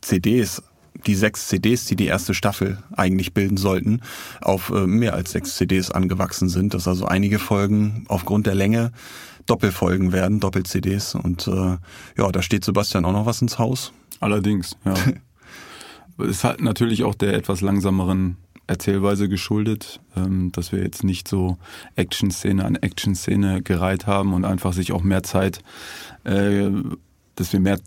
CDs 0.00 0.62
die 1.06 1.14
sechs 1.14 1.48
CDs, 1.48 1.86
die 1.86 1.96
die 1.96 2.06
erste 2.06 2.34
Staffel 2.34 2.78
eigentlich 2.94 3.32
bilden 3.32 3.56
sollten, 3.56 4.00
auf 4.40 4.70
äh, 4.70 4.86
mehr 4.86 5.14
als 5.14 5.32
sechs 5.32 5.56
CDs 5.56 5.90
angewachsen 5.90 6.48
sind. 6.48 6.74
Dass 6.74 6.88
also 6.88 7.06
einige 7.06 7.38
Folgen 7.38 8.04
aufgrund 8.08 8.46
der 8.46 8.54
Länge 8.54 8.92
Doppelfolgen 9.46 10.12
werden, 10.12 10.40
Doppel-CDs. 10.40 11.14
Und 11.14 11.48
äh, 11.48 11.78
ja, 12.18 12.32
da 12.32 12.42
steht 12.42 12.64
Sebastian 12.64 13.04
auch 13.04 13.12
noch 13.12 13.26
was 13.26 13.40
ins 13.40 13.58
Haus. 13.58 13.92
Allerdings, 14.20 14.76
ja. 14.84 14.94
ist 16.24 16.44
halt 16.44 16.60
natürlich 16.60 17.02
auch 17.04 17.14
der 17.14 17.34
etwas 17.34 17.62
langsameren 17.62 18.36
Erzählweise 18.70 19.28
geschuldet, 19.28 20.00
ähm, 20.16 20.52
dass 20.52 20.70
wir 20.70 20.80
jetzt 20.80 21.02
nicht 21.02 21.26
so 21.26 21.58
Action-Szene 21.96 22.64
an 22.64 22.76
Action-Szene 22.76 23.62
gereiht 23.62 24.06
haben 24.06 24.32
und 24.32 24.44
einfach 24.44 24.72
sich 24.72 24.92
auch 24.92 25.02
mehr 25.02 25.24
Zeit, 25.24 25.60
äh, 26.22 26.70
dass 27.34 27.52
wir 27.52 27.58
mehr 27.58 27.80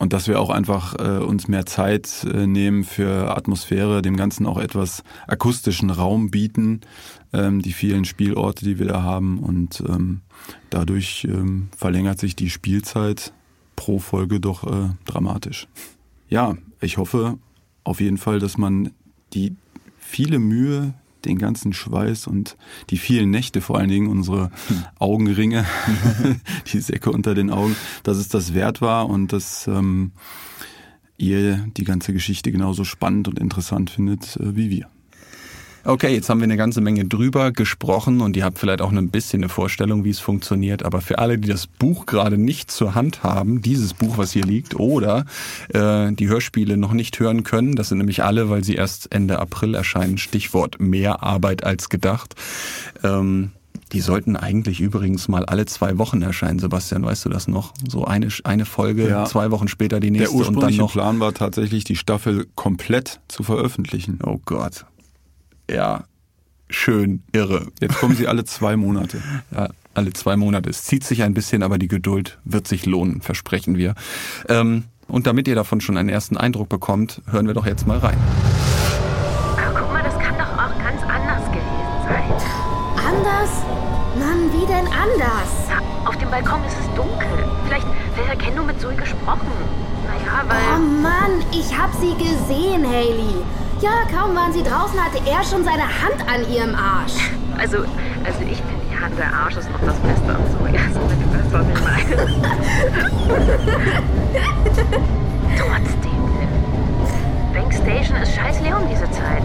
und 0.00 0.12
dass 0.12 0.28
wir 0.28 0.40
auch 0.40 0.50
einfach 0.50 0.94
äh, 0.98 1.24
uns 1.24 1.48
mehr 1.48 1.66
Zeit 1.66 2.24
äh, 2.32 2.46
nehmen 2.46 2.84
für 2.84 3.34
Atmosphäre, 3.36 4.02
dem 4.02 4.16
Ganzen 4.16 4.46
auch 4.46 4.58
etwas 4.58 5.02
akustischen 5.26 5.90
Raum 5.90 6.30
bieten, 6.30 6.82
ähm, 7.32 7.62
die 7.62 7.72
vielen 7.72 8.04
Spielorte, 8.04 8.64
die 8.64 8.78
wir 8.78 8.86
da 8.86 9.02
haben 9.02 9.38
und 9.38 9.82
ähm, 9.88 10.20
dadurch 10.70 11.26
verlängert 11.76 12.18
sich 12.18 12.36
die 12.36 12.48
Spielzeit 12.48 13.32
pro 13.78 14.00
Folge 14.00 14.40
doch 14.40 14.64
äh, 14.64 14.90
dramatisch. 15.04 15.68
Ja, 16.28 16.56
ich 16.80 16.98
hoffe 16.98 17.38
auf 17.84 18.00
jeden 18.00 18.18
Fall, 18.18 18.40
dass 18.40 18.58
man 18.58 18.90
die 19.34 19.54
viele 20.00 20.40
Mühe, 20.40 20.94
den 21.24 21.38
ganzen 21.38 21.72
Schweiß 21.72 22.26
und 22.26 22.56
die 22.90 22.98
vielen 22.98 23.30
Nächte, 23.30 23.60
vor 23.60 23.78
allen 23.78 23.88
Dingen 23.88 24.08
unsere 24.08 24.50
Augenringe, 24.98 25.64
die 26.72 26.80
Säcke 26.80 27.12
unter 27.12 27.36
den 27.36 27.50
Augen, 27.50 27.76
dass 28.02 28.16
es 28.16 28.26
das 28.26 28.52
wert 28.52 28.80
war 28.80 29.08
und 29.08 29.32
dass 29.32 29.68
ähm, 29.68 30.10
ihr 31.16 31.64
die 31.76 31.84
ganze 31.84 32.12
Geschichte 32.12 32.50
genauso 32.50 32.82
spannend 32.82 33.28
und 33.28 33.38
interessant 33.38 33.90
findet 33.90 34.36
äh, 34.38 34.56
wie 34.56 34.70
wir. 34.70 34.90
Okay, 35.84 36.12
jetzt 36.12 36.28
haben 36.28 36.40
wir 36.40 36.44
eine 36.44 36.56
ganze 36.56 36.80
Menge 36.80 37.04
drüber 37.04 37.52
gesprochen 37.52 38.20
und 38.20 38.36
ihr 38.36 38.44
habt 38.44 38.58
vielleicht 38.58 38.82
auch 38.82 38.92
ein 38.92 39.10
bisschen 39.10 39.42
eine 39.42 39.48
Vorstellung, 39.48 40.04
wie 40.04 40.10
es 40.10 40.18
funktioniert. 40.18 40.82
Aber 40.84 41.00
für 41.00 41.18
alle, 41.18 41.38
die 41.38 41.48
das 41.48 41.66
Buch 41.66 42.06
gerade 42.06 42.36
nicht 42.36 42.70
zur 42.70 42.94
Hand 42.94 43.22
haben, 43.22 43.62
dieses 43.62 43.94
Buch, 43.94 44.18
was 44.18 44.32
hier 44.32 44.44
liegt, 44.44 44.74
oder 44.78 45.24
äh, 45.72 46.12
die 46.12 46.28
Hörspiele 46.28 46.76
noch 46.76 46.92
nicht 46.92 47.18
hören 47.20 47.44
können, 47.44 47.76
das 47.76 47.88
sind 47.88 47.98
nämlich 47.98 48.22
alle, 48.24 48.50
weil 48.50 48.64
sie 48.64 48.74
erst 48.74 49.12
Ende 49.12 49.38
April 49.38 49.74
erscheinen. 49.74 50.18
Stichwort 50.18 50.80
mehr 50.80 51.22
Arbeit 51.22 51.64
als 51.64 51.88
gedacht. 51.88 52.34
Ähm, 53.04 53.52
die 53.92 54.00
sollten 54.00 54.36
eigentlich 54.36 54.80
übrigens 54.80 55.28
mal 55.28 55.46
alle 55.46 55.64
zwei 55.64 55.96
Wochen 55.96 56.20
erscheinen, 56.20 56.58
Sebastian, 56.58 57.04
weißt 57.04 57.24
du 57.24 57.30
das 57.30 57.48
noch? 57.48 57.72
So 57.88 58.04
eine, 58.04 58.28
eine 58.44 58.66
Folge, 58.66 59.08
ja. 59.08 59.24
zwei 59.24 59.50
Wochen 59.50 59.68
später 59.68 60.00
die 60.00 60.10
nächste 60.10 60.36
Der 60.36 60.48
und 60.48 60.60
dann 60.62 60.76
noch. 60.76 60.92
Plan 60.92 61.20
war 61.20 61.32
tatsächlich, 61.32 61.84
die 61.84 61.96
Staffel 61.96 62.46
komplett 62.54 63.20
zu 63.28 63.42
veröffentlichen. 63.42 64.18
Oh 64.22 64.38
Gott 64.44 64.84
ja, 65.70 66.04
schön 66.70 67.22
irre. 67.32 67.66
Jetzt 67.80 67.96
kommen 67.96 68.16
sie 68.16 68.26
alle 68.26 68.44
zwei 68.44 68.76
Monate. 68.76 69.20
Ja, 69.50 69.68
alle 69.94 70.12
zwei 70.12 70.36
Monate. 70.36 70.70
Es 70.70 70.84
zieht 70.84 71.04
sich 71.04 71.22
ein 71.22 71.34
bisschen, 71.34 71.62
aber 71.62 71.78
die 71.78 71.88
Geduld 71.88 72.38
wird 72.44 72.68
sich 72.68 72.86
lohnen, 72.86 73.20
versprechen 73.20 73.76
wir. 73.76 73.94
Ähm, 74.48 74.84
und 75.08 75.26
damit 75.26 75.48
ihr 75.48 75.54
davon 75.54 75.80
schon 75.80 75.96
einen 75.96 76.08
ersten 76.08 76.36
Eindruck 76.36 76.68
bekommt, 76.68 77.22
hören 77.30 77.46
wir 77.46 77.54
doch 77.54 77.66
jetzt 77.66 77.86
mal 77.86 77.98
rein. 77.98 78.18
Ach, 79.56 79.74
guck 79.74 79.92
mal, 79.92 80.02
das 80.02 80.16
kann 80.18 80.36
doch 80.36 80.52
auch 80.52 80.78
ganz 80.78 81.02
anders 81.02 81.44
gewesen 81.48 81.98
sein. 82.04 82.32
Anders? 83.08 83.50
Mann, 84.18 84.52
wie 84.52 84.66
denn 84.66 84.86
anders? 84.86 85.50
Auf 86.04 86.16
dem 86.18 86.30
Balkon 86.30 86.62
ist 86.64 86.76
es 86.78 86.94
dunkel. 86.94 87.26
Vielleicht, 87.66 87.86
hat 88.28 88.38
Ken 88.38 88.54
nur 88.54 88.66
mit 88.66 88.80
Zoe 88.80 88.94
gesprochen. 88.94 89.48
Naja, 90.06 90.44
weil... 90.46 90.58
Oh 90.76 91.02
Mann, 91.02 91.42
ich 91.52 91.76
hab 91.76 91.92
sie 91.94 92.14
gesehen, 92.14 92.86
Haley. 92.86 93.42
Ja, 93.80 93.90
kaum 94.10 94.34
waren 94.34 94.52
sie 94.52 94.64
draußen, 94.64 94.98
hatte 94.98 95.18
er 95.24 95.44
schon 95.44 95.62
seine 95.62 95.84
Hand 95.84 96.20
an 96.26 96.42
ihrem 96.52 96.74
Arsch. 96.74 97.30
Also, 97.58 97.78
also 98.24 98.40
ich 98.50 98.58
finde, 98.58 98.82
die 98.90 98.98
Hand 98.98 99.16
der 99.16 99.32
Arsch 99.32 99.56
ist 99.56 99.70
noch 99.70 99.78
das 99.80 99.94
Beste 100.00 100.34
an 100.34 100.42
so. 100.50 100.58
Ja, 100.68 100.80
so 100.92 101.00
wenn 101.08 101.20
du 101.22 101.32
weißt, 101.32 101.52
was 101.52 101.64
ich 101.70 101.80
meine. 101.86 102.16
Trotzdem, 105.56 106.20
Bank 107.54 107.72
Station 107.72 108.16
ist 108.16 108.34
scheiß 108.34 108.60
leer 108.62 108.76
um 108.76 108.88
diese 108.88 109.08
Zeit. 109.12 109.42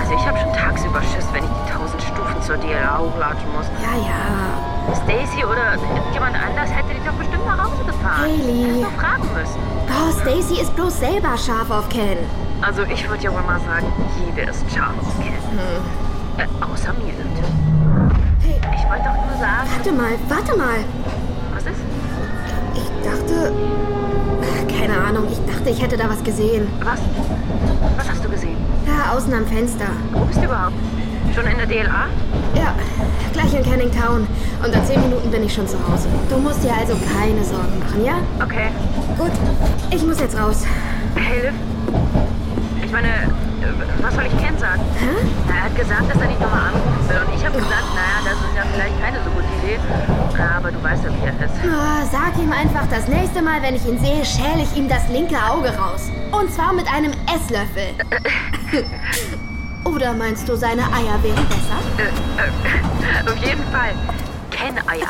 Also 0.00 0.14
ich 0.14 0.26
habe 0.26 0.38
schon 0.38 0.52
tagsüber 0.54 1.02
Schiss, 1.02 1.26
wenn 1.32 1.44
ich 1.44 1.50
die 1.50 1.70
tausend 1.72 2.00
Stufen 2.02 2.40
zur 2.40 2.56
DLA 2.56 2.96
hochlatschen 2.98 3.52
muss. 3.52 3.66
Ja, 3.84 3.92
ja. 4.00 4.94
Stacy 5.04 5.44
oder 5.44 5.76
jemand 6.12 6.36
anders 6.36 6.70
hätte 6.72 6.94
dich 6.94 7.04
doch 7.04 7.12
bestimmt 7.14 7.44
nach 7.46 7.58
Hause 7.64 7.84
gefahren. 7.84 8.30
Haley. 8.32 8.62
Hättest 8.64 8.80
nur 8.80 8.92
fragen 8.92 9.28
müssen. 9.34 9.60
Oh, 10.06 10.10
Stacy 10.20 10.60
ist 10.60 10.74
bloß 10.76 11.00
selber 11.00 11.34
scharf 11.38 11.70
auf 11.70 11.88
Ken. 11.88 12.18
Also 12.60 12.82
ich 12.82 13.08
würde 13.08 13.24
ja 13.24 13.32
wohl 13.32 13.40
mal 13.42 13.58
sagen, 13.60 13.86
jede 14.26 14.50
ist 14.50 14.62
scharf 14.70 14.92
auf 15.00 15.18
Ken. 15.18 15.32
Hm. 15.32 15.58
Äh, 16.36 16.46
außer 16.62 16.92
mir 16.94 17.14
natürlich. 17.14 17.54
Hey, 18.42 18.60
Ich 18.76 18.88
wollte 18.90 19.04
doch 19.04 19.14
nur 19.14 19.38
sagen... 19.40 19.68
warte 19.74 19.92
mal, 19.92 20.12
warte 20.28 20.58
mal. 20.58 20.84
Was 21.54 21.64
ist? 21.64 21.80
Ich 22.74 22.90
dachte... 23.02 23.52
Keine 24.78 24.98
Ahnung, 24.98 25.24
ich 25.30 25.38
dachte, 25.50 25.70
ich 25.70 25.80
hätte 25.80 25.96
da 25.96 26.10
was 26.10 26.22
gesehen. 26.22 26.66
Was? 26.82 27.00
Was 27.96 28.10
hast 28.10 28.22
du 28.24 28.28
gesehen? 28.28 28.56
Da 28.84 29.16
außen 29.16 29.32
am 29.32 29.46
Fenster. 29.46 29.86
Wo 30.12 30.20
bist 30.26 30.38
du 30.38 30.44
überhaupt? 30.44 30.74
Schon 31.34 31.46
in 31.46 31.56
der 31.56 31.66
DLA? 31.66 32.06
Ja, 32.54 32.74
gleich 33.32 33.54
in 33.54 33.64
Canning 33.64 33.90
Town. 33.90 34.26
Und 34.62 34.74
in 34.74 34.84
zehn 34.84 35.00
Minuten 35.00 35.30
bin 35.30 35.44
ich 35.44 35.54
schon 35.54 35.66
zu 35.66 35.76
Hause. 35.88 36.08
Du 36.28 36.36
musst 36.36 36.62
dir 36.62 36.72
also 36.78 36.94
keine 37.16 37.42
Sorgen 37.42 37.78
machen, 37.78 38.04
ja? 38.04 38.14
Okay. 38.44 38.68
Gut, 39.18 39.30
ich 39.90 40.02
muss 40.02 40.18
jetzt 40.20 40.36
raus. 40.36 40.64
Liv. 41.14 41.52
Ich 42.84 42.90
meine, 42.92 43.08
äh, 43.08 44.02
was 44.02 44.14
soll 44.14 44.24
ich 44.26 44.36
Ken 44.38 44.58
sagen? 44.58 44.80
Hä? 44.98 45.52
Er 45.52 45.64
hat 45.64 45.76
gesagt, 45.76 46.02
dass 46.10 46.20
er 46.20 46.28
dich 46.28 46.38
nochmal 46.40 46.68
anrufen 46.68 47.08
will. 47.08 47.16
Und 47.26 47.34
ich 47.34 47.44
habe 47.44 47.56
gesagt, 47.56 47.88
naja, 47.94 48.18
das 48.24 48.34
ist 48.34 48.56
ja 48.56 48.62
vielleicht 48.72 49.00
keine 49.00 49.18
so 49.24 49.30
gute 49.30 49.46
Idee. 49.62 49.78
Aber 50.56 50.72
du 50.72 50.82
weißt 50.82 51.04
ja, 51.04 51.10
wie 51.10 51.26
er 51.26 51.46
ist. 51.46 51.54
Oh, 51.64 52.08
sag 52.10 52.36
ihm 52.42 52.52
einfach, 52.52 52.86
das 52.90 53.06
nächste 53.08 53.40
Mal, 53.40 53.62
wenn 53.62 53.76
ich 53.76 53.86
ihn 53.86 53.98
sehe, 53.98 54.24
schäle 54.24 54.62
ich 54.62 54.76
ihm 54.76 54.88
das 54.88 55.08
linke 55.08 55.36
Auge 55.36 55.68
raus. 55.76 56.10
Und 56.32 56.52
zwar 56.52 56.72
mit 56.72 56.86
einem 56.92 57.12
Esslöffel. 57.32 57.94
Oder 59.84 60.12
meinst 60.14 60.48
du, 60.48 60.56
seine 60.56 60.82
Eier 60.82 61.22
wären 61.22 61.46
besser? 61.46 61.78
Auf 63.32 63.36
jeden 63.44 63.64
Fall. 63.70 63.92
Ken-Eier. 64.50 65.08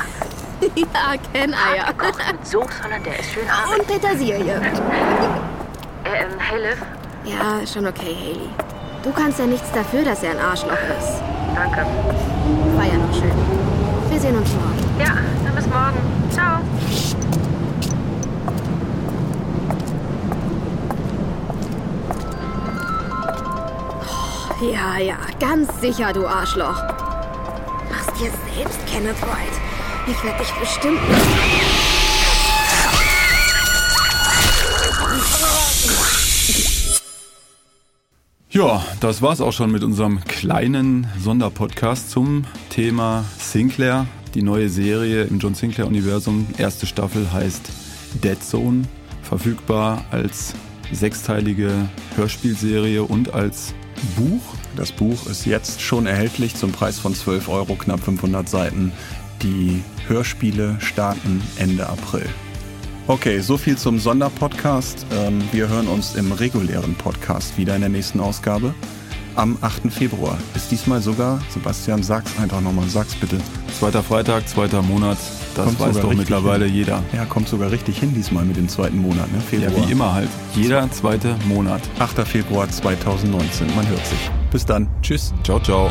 Ja, 0.75 1.15
Ken-Eier. 1.33 1.93
Gekocht 1.93 2.33
mit 2.33 2.47
Soße, 2.47 2.69
sondern 2.83 3.03
der 3.03 3.19
ist 3.19 3.33
schön 3.33 3.49
arm. 3.49 3.71
Und 3.79 3.87
Petersilie. 3.87 4.61
Ähm, 6.05 6.39
hey, 6.39 6.61
Liv. 6.61 6.83
Ja, 7.25 7.67
schon 7.67 7.87
okay, 7.87 8.15
Haley. 8.15 8.49
Du 9.03 9.13
kannst 9.13 9.39
ja 9.39 9.47
nichts 9.47 9.71
dafür, 9.73 10.05
dass 10.05 10.23
er 10.23 10.33
ein 10.33 10.39
Arschloch 10.39 10.73
ist. 10.99 11.23
Danke. 11.55 11.87
War 12.77 12.85
ja 12.85 12.95
noch 12.95 13.15
schön. 13.15 13.33
Wir 14.11 14.21
sehen 14.21 14.37
uns 14.37 14.51
morgen. 14.53 15.01
Ja, 15.01 15.17
dann 15.45 15.55
bis 15.55 15.67
morgen. 15.67 16.31
Ciao. 16.31 16.61
Ja, 24.61 24.99
ja, 24.99 25.17
ganz 25.39 25.81
sicher, 25.81 26.13
du 26.13 26.27
Arschloch. 26.27 26.83
Machst 27.91 28.21
dir 28.21 28.31
selbst 28.55 28.79
Kenneth 28.87 29.21
White. 29.21 29.64
Ich 30.07 30.23
werde 30.23 30.39
dich 30.39 30.53
bestimmt. 30.61 30.99
Ja, 38.51 38.85
das 39.01 39.23
war's 39.23 39.41
auch 39.41 39.53
schon 39.53 39.73
mit 39.73 39.83
unserem 39.83 40.23
kleinen 40.25 41.07
Sonderpodcast 41.19 42.11
zum 42.11 42.45
Thema 42.69 43.25
Sinclair. 43.39 44.07
Die 44.35 44.43
neue 44.43 44.69
Serie 44.69 45.25
im 45.25 45.39
John 45.39 45.55
Sinclair 45.55 45.87
Universum. 45.87 46.47
Erste 46.59 46.87
Staffel 46.87 47.33
heißt 47.33 47.71
Dead 48.23 48.43
Zone. 48.45 48.83
Verfügbar 49.23 50.05
als 50.11 50.55
sechsteilige 50.93 51.89
Hörspielserie 52.17 53.03
und 53.03 53.33
als 53.33 53.75
Buch. 54.17 54.43
Das 54.77 54.93
Buch 54.93 55.27
ist 55.27 55.47
jetzt 55.47 55.81
schon 55.81 56.07
erhältlich 56.07 56.57
zum 56.57 56.73
Preis 56.73 56.99
von 56.99 57.15
12 57.15 57.49
Euro, 57.49 57.75
knapp 57.75 58.01
500 58.01 58.47
Seiten. 58.49 58.93
Die 59.45 59.83
Hörspiele 60.09 60.77
starten 60.81 61.43
Ende 61.57 61.87
April. 61.87 62.27
Okay, 63.07 63.41
so 63.41 63.59
viel 63.59 63.77
zum 63.77 63.99
Sonderpodcast. 63.99 65.05
Ähm, 65.13 65.43
wir 65.53 65.69
hören 65.69 65.87
uns 65.87 66.15
im 66.15 66.33
regulären 66.33 66.95
Podcast 66.95 67.59
wieder 67.59 67.75
in 67.75 67.83
der 67.83 67.91
nächsten 67.91 68.21
Ausgabe 68.21 68.75
am 69.37 69.59
8. 69.61 69.93
Februar. 69.93 70.39
Ist 70.55 70.71
diesmal 70.71 71.03
sogar, 71.03 71.41
Sebastian, 71.51 72.03
sag's 72.03 72.39
einfach 72.41 72.63
nochmal, 72.63 72.89
sag's 72.89 73.15
bitte. 73.15 73.37
Zweiter 73.79 74.03
Freitag, 74.03 74.49
zweiter 74.49 74.81
Monat. 74.81 75.19
Das 75.55 75.67
Kommt 75.67 75.81
weiß 75.81 76.01
doch 76.01 76.15
mittlerweile 76.15 76.65
hin. 76.65 76.75
jeder. 76.77 77.03
Ja, 77.13 77.27
kommt 77.27 77.49
sogar 77.49 77.71
richtig 77.71 77.99
hin 77.99 78.15
diesmal 78.15 78.47
mit 78.47 78.57
dem 78.57 78.69
zweiten 78.69 78.97
Monat, 78.99 79.31
ne? 79.31 79.39
Ja, 79.39 79.69
Februar. 79.69 79.87
wie 79.87 79.93
immer 79.93 80.15
halt. 80.15 80.31
Jeder 80.55 80.91
zweite 80.91 81.37
Monat. 81.47 81.83
8. 81.99 82.27
Februar 82.27 82.69
2019. 82.71 83.67
Man 83.77 83.87
hört 83.89 84.07
sich. 84.07 84.31
Bis 84.51 84.65
dann. 84.65 84.89
Tschüss. 85.03 85.35
Ciao, 85.45 85.61
ciao. 85.61 85.91